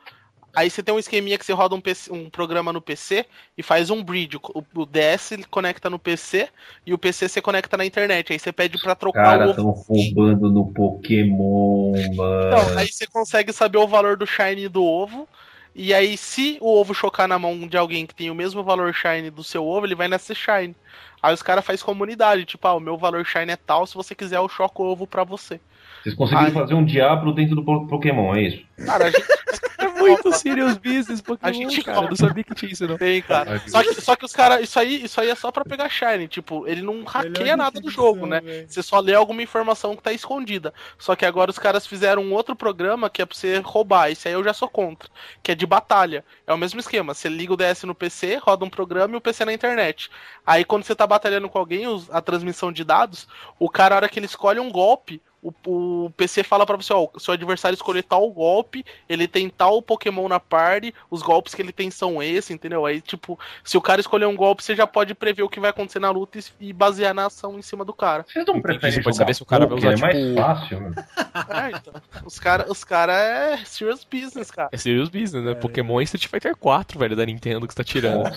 [0.54, 3.26] Aí você tem um esqueminha que você roda um, PC, um programa no PC
[3.58, 4.36] e faz um bridge.
[4.36, 6.48] O, o DS conecta no PC
[6.86, 8.32] e o PC você conecta na internet.
[8.32, 9.54] Aí você pede pra trocar Cara, o.
[9.54, 12.46] Cara, roubando no Pokémon, mano.
[12.46, 15.28] Então, aí você consegue saber o valor do Shine do ovo.
[15.74, 18.94] E aí, se o ovo chocar na mão de alguém que tem o mesmo valor
[18.94, 20.76] Shine do seu ovo, ele vai nascer Shine.
[21.20, 24.14] Aí os caras fazem comunidade, tipo, ah, o meu valor Shine é tal, se você
[24.14, 25.58] quiser eu choco o ovo pra você.
[26.04, 26.52] Vocês conseguiram Aí...
[26.52, 28.62] fazer um diabo dentro do Pokémon, é isso?
[28.84, 29.24] Cara, a gente.
[29.76, 32.06] É muito serious business, Pokémon, a gente cara.
[32.06, 32.96] Eu não sabia que tinha isso, não.
[32.96, 33.60] Tem, cara.
[33.66, 34.62] Só que, só que os caras.
[34.62, 36.26] Isso aí, isso aí é só pra pegar Shine.
[36.26, 38.40] Tipo, ele não hackeia nada do jogo, né?
[38.40, 38.66] Véio.
[38.68, 40.72] Você só lê alguma informação que tá escondida.
[40.98, 44.10] Só que agora os caras fizeram um outro programa que é pra você roubar.
[44.10, 45.10] Esse aí eu já sou contra.
[45.42, 46.24] Que é de batalha.
[46.46, 47.12] É o mesmo esquema.
[47.12, 50.10] Você liga o DS no PC, roda um programa e o PC na internet.
[50.46, 53.28] Aí quando você tá batalhando com alguém, a transmissão de dados,
[53.58, 56.92] o cara, a hora que ele escolhe um golpe, o, o PC fala para você,
[56.92, 61.60] ó, seu adversário escolher tal golpe, ele tem tal Pokémon na party, os golpes que
[61.60, 62.86] ele tem são esse, entendeu?
[62.86, 65.68] Aí, tipo, se o cara escolher um golpe, você já pode prever o que vai
[65.68, 68.24] acontecer na luta e, basear na ação em cima do cara.
[68.26, 70.06] Vocês não preferem pode saber se o cara vai usar, é tipo...
[70.06, 70.94] mais fácil, mano.
[71.34, 71.92] É, então.
[72.24, 74.70] Os caras os cara é serious business, cara.
[74.72, 75.52] É serious business, né?
[75.52, 75.54] É.
[75.54, 78.30] Pokémon e Street Fighter 4, velho, da Nintendo que você tá tirando.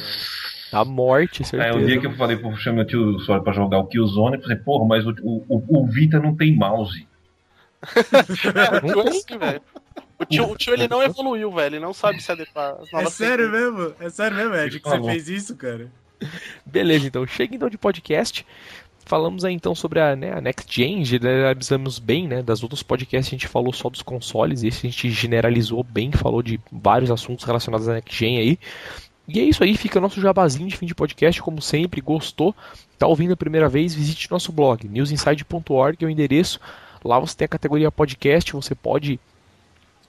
[0.72, 1.64] A morte, certeza.
[1.64, 4.36] É, um dia que eu falei pro chamar meu tio Sora pra jogar o Killzone,
[4.36, 7.08] eu falei, porra, mas o, o, o Vita não tem mouse.
[9.42, 9.62] é.
[10.20, 11.76] O tio, o tio ele não evoluiu, velho.
[11.76, 13.94] Ele não sabe se adequar às novas É sério mesmo?
[14.00, 15.92] É sério mesmo, Ed, que você fez isso, cara?
[16.66, 17.26] Beleza, então.
[17.28, 18.46] Chega então de podcast.
[19.06, 22.44] Falamos aí então sobre a, né, a Next Gen, generalizamos bem, né?
[22.44, 26.44] Das outros podcasts a gente falou só dos consoles, esse a gente generalizou bem, falou
[26.44, 28.60] de vários assuntos relacionados à Next Gen aí.
[29.28, 32.56] E é isso aí, fica nosso jabazinho de fim de podcast, como sempre, gostou?
[32.98, 33.94] Tá ouvindo a primeira vez?
[33.94, 36.60] Visite nosso blog, newsinside.org, é o endereço.
[37.04, 39.20] Lá você tem a categoria podcast, você pode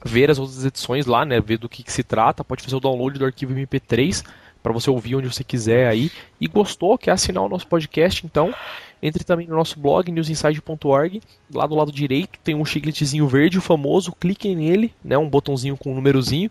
[0.04, 2.80] ver as outras edições lá, né, ver do que, que se trata, pode fazer o
[2.80, 4.24] download do arquivo MP3
[4.62, 6.10] para você ouvir onde você quiser aí.
[6.40, 8.54] E gostou, quer assinar o nosso podcast, então
[9.02, 11.20] entre também no nosso blog, newsinside.org.
[11.52, 14.12] Lá do lado direito tem um chicletezinho verde, o famoso.
[14.12, 16.50] Cliquem nele, né, um botãozinho com um númerozinho.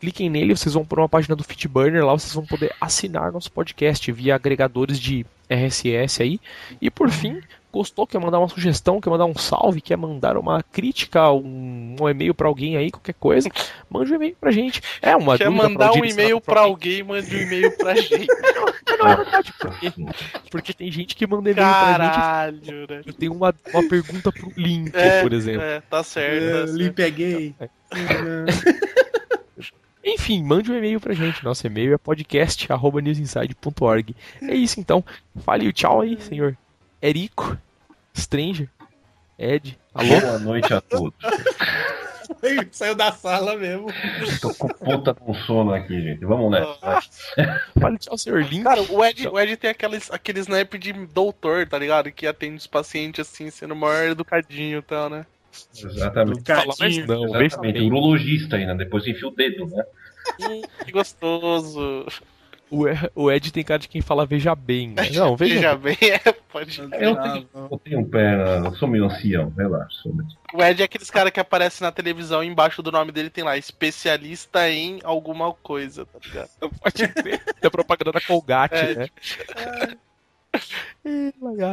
[0.00, 2.04] Cliquem nele, vocês vão para uma página do Fitburner.
[2.04, 6.40] Lá vocês vão poder assinar nosso podcast via agregadores de RSS aí.
[6.80, 7.40] E por fim,
[7.72, 12.08] gostou, quer mandar uma sugestão, quer mandar um salve, quer mandar uma crítica, um, um
[12.08, 13.48] e-mail para alguém aí, qualquer coisa,
[13.88, 14.80] mande um e-mail pra gente.
[15.02, 18.26] É uma Quer mandar um e-mail para alguém, mande um e-mail pra gente.
[18.98, 19.92] não, é verdade, porque,
[20.50, 22.70] porque tem gente que manda e-mail pra gente.
[22.70, 23.02] Né?
[23.06, 25.62] Eu tenho uma, uma pergunta pro Link, é, por exemplo.
[25.62, 26.42] É, tá certo.
[26.42, 27.54] É, tá Link é gay.
[30.04, 31.44] Enfim, mande um e-mail pra gente.
[31.44, 34.16] Nosso e-mail é podcast.newsinside.org.
[34.40, 35.04] É isso então.
[35.36, 36.56] Fale o tchau aí, senhor.
[37.02, 37.56] Erico,
[38.16, 38.68] Stranger,
[39.38, 39.78] Ed.
[39.94, 40.20] Alô?
[40.20, 41.14] Boa noite a todos.
[42.72, 43.86] Saiu da sala mesmo.
[44.40, 46.24] Tô com puta com sono aqui, gente.
[46.24, 47.00] Vamos nessa.
[47.80, 48.64] Fale tchau, senhor Link.
[48.64, 52.12] Cara, o Ed, o Ed tem aqueles, aquele snipe de doutor, tá ligado?
[52.12, 55.24] Que atende os pacientes assim, sendo maior educadinho e tal, né?
[55.74, 56.42] Exatamente.
[56.44, 56.74] Fala
[57.06, 57.80] não, Exatamente.
[57.80, 59.84] Urologista ainda, depois enfia o dedo, né?
[60.84, 62.06] que gostoso.
[63.14, 64.88] O Ed tem cara de quem fala veja bem.
[64.88, 65.10] Né?
[65.14, 65.96] Não, veja, veja bem.
[66.02, 70.08] é, pode eu, tenho, eu tenho um pé, eu sou meio ancião, relaxa.
[70.52, 73.56] O Ed é aqueles cara que aparece na televisão embaixo do nome dele tem lá,
[73.56, 76.50] especialista em alguma coisa, tá ligado?
[76.80, 77.42] Pode ter.
[77.60, 79.08] Tem propaganda da Colgate, é, né?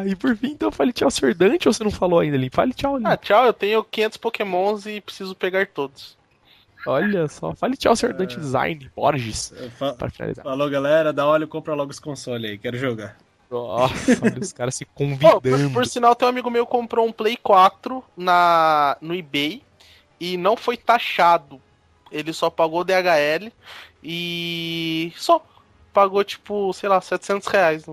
[0.05, 1.33] e por fim, então fale tchau, Sr.
[1.33, 2.49] Dante, ou você não falou ainda ali?
[2.49, 3.05] Fale tchau ali.
[3.05, 6.17] Ah, tchau, eu tenho 500 pokémons e preciso pegar todos.
[6.85, 8.13] Olha só, fale tchau, Sr.
[8.13, 9.53] Dante Design, Borges.
[9.77, 10.43] Fa pra finalizar.
[10.43, 13.17] Falou, galera, dá olho, compra logo os consoles aí, quero jogar.
[13.49, 15.37] Nossa, olha os caras se convidando.
[15.37, 19.63] Oh, por, por, sinal, teu amigo meu comprou um Play 4 na, no eBay
[20.19, 21.61] e não foi taxado.
[22.11, 23.51] Ele só pagou DHL
[24.03, 25.43] e só
[25.93, 27.85] pagou tipo, sei lá, 700 reais.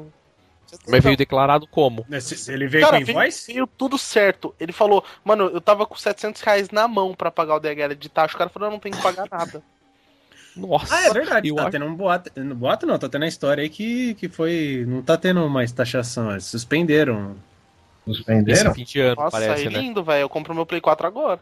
[0.88, 2.06] Mas veio declarado como?
[2.48, 3.46] Ele veio Cara, com invoice?
[3.46, 4.54] Veio, veio tudo certo.
[4.58, 8.08] Ele falou, mano, eu tava com 700 reais na mão pra pagar o DHL de
[8.08, 8.34] taxa.
[8.34, 9.62] O cara falou, eu não tenho que pagar nada.
[10.56, 11.48] Nossa, ah, é verdade.
[11.48, 11.70] Eu tá acho...
[11.70, 12.30] tendo um boato.
[12.54, 14.84] Boato não, tá tendo a história aí que, que foi.
[14.86, 16.30] Não tá tendo mais taxação.
[16.30, 17.36] Eles suspenderam.
[18.06, 18.70] Suspenderam?
[18.70, 20.06] Esse 20 anos, Nossa, parece, é lindo, né?
[20.06, 20.24] velho.
[20.24, 21.40] Eu compro meu Play 4 agora.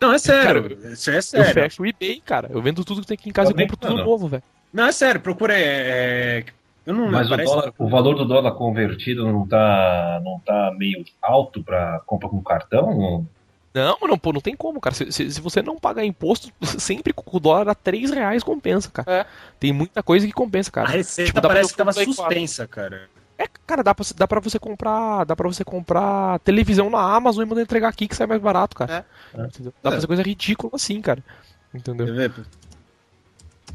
[0.00, 0.76] Não, é sério.
[0.76, 1.48] Cara, isso é sério.
[1.48, 2.48] Eu fecho o eBay, cara.
[2.52, 4.42] Eu vendo tudo que tem aqui em casa e compro tudo novo, velho.
[4.72, 5.20] Não, é sério.
[5.20, 5.54] Procura.
[5.56, 6.44] É,
[6.86, 11.04] eu não Mas o, dólar, o, valor do dólar convertido não tá, não tá meio
[11.20, 13.26] alto para compra com cartão?
[13.74, 14.94] Não, não, pô, não tem como, cara.
[14.94, 18.90] Se, se, se, você não pagar imposto, sempre com o dólar a 3 reais compensa,
[18.90, 19.12] cara.
[19.12, 19.26] É.
[19.58, 20.88] Tem muita coisa que compensa, cara.
[20.88, 23.08] A receita tipo, parece que tava suspensa, cara.
[23.36, 25.24] É, cara, dá pra, dá pra você comprar.
[25.24, 28.76] Dá pra você comprar televisão na Amazon e mandar entregar aqui que sai mais barato,
[28.76, 29.04] cara.
[29.34, 29.42] É.
[29.42, 31.22] Dá pra fazer coisa ridícula assim, cara.
[31.74, 32.06] Entendeu?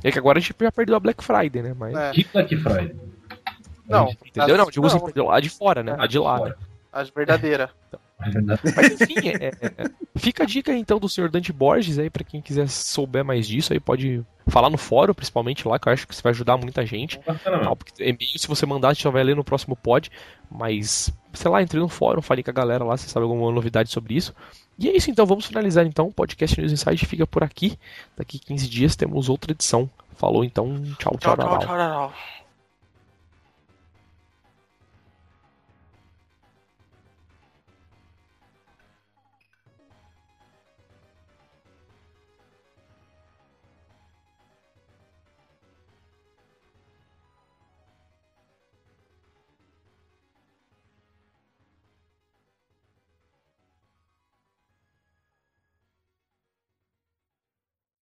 [0.03, 1.76] É que agora a gente já perdeu a Black Friday, né?
[1.78, 1.95] Mas...
[1.95, 2.11] É.
[2.11, 2.95] Que Black Friday?
[3.88, 4.10] Não.
[4.26, 4.57] Entendeu?
[4.57, 5.95] Não, digo assim, perdeu lá de fora, né?
[5.98, 6.45] É, a de lá.
[6.45, 6.53] Né?
[6.91, 7.69] As verdadeiras.
[8.76, 12.23] Mas enfim, é, é, é, fica a dica então do senhor Dante Borges aí para
[12.23, 16.07] quem quiser souber mais disso aí pode falar no fórum, principalmente lá, que eu acho
[16.07, 17.19] que isso vai ajudar muita gente.
[17.64, 20.11] Não, porque e-mail, se você mandar, a gente já vai ler no próximo pod,
[20.49, 23.90] mas sei lá, entre no fórum, fale com a galera lá, se sabe alguma novidade
[23.90, 24.36] sobre isso.
[24.82, 26.08] E é isso então, vamos finalizar então.
[26.08, 27.78] O podcast News Insight fica por aqui.
[28.18, 29.88] Daqui 15 dias temos outra edição.
[30.16, 31.38] Falou então, tchau, tchau, tchau.
[31.38, 32.40] tchau, tchau, tchau.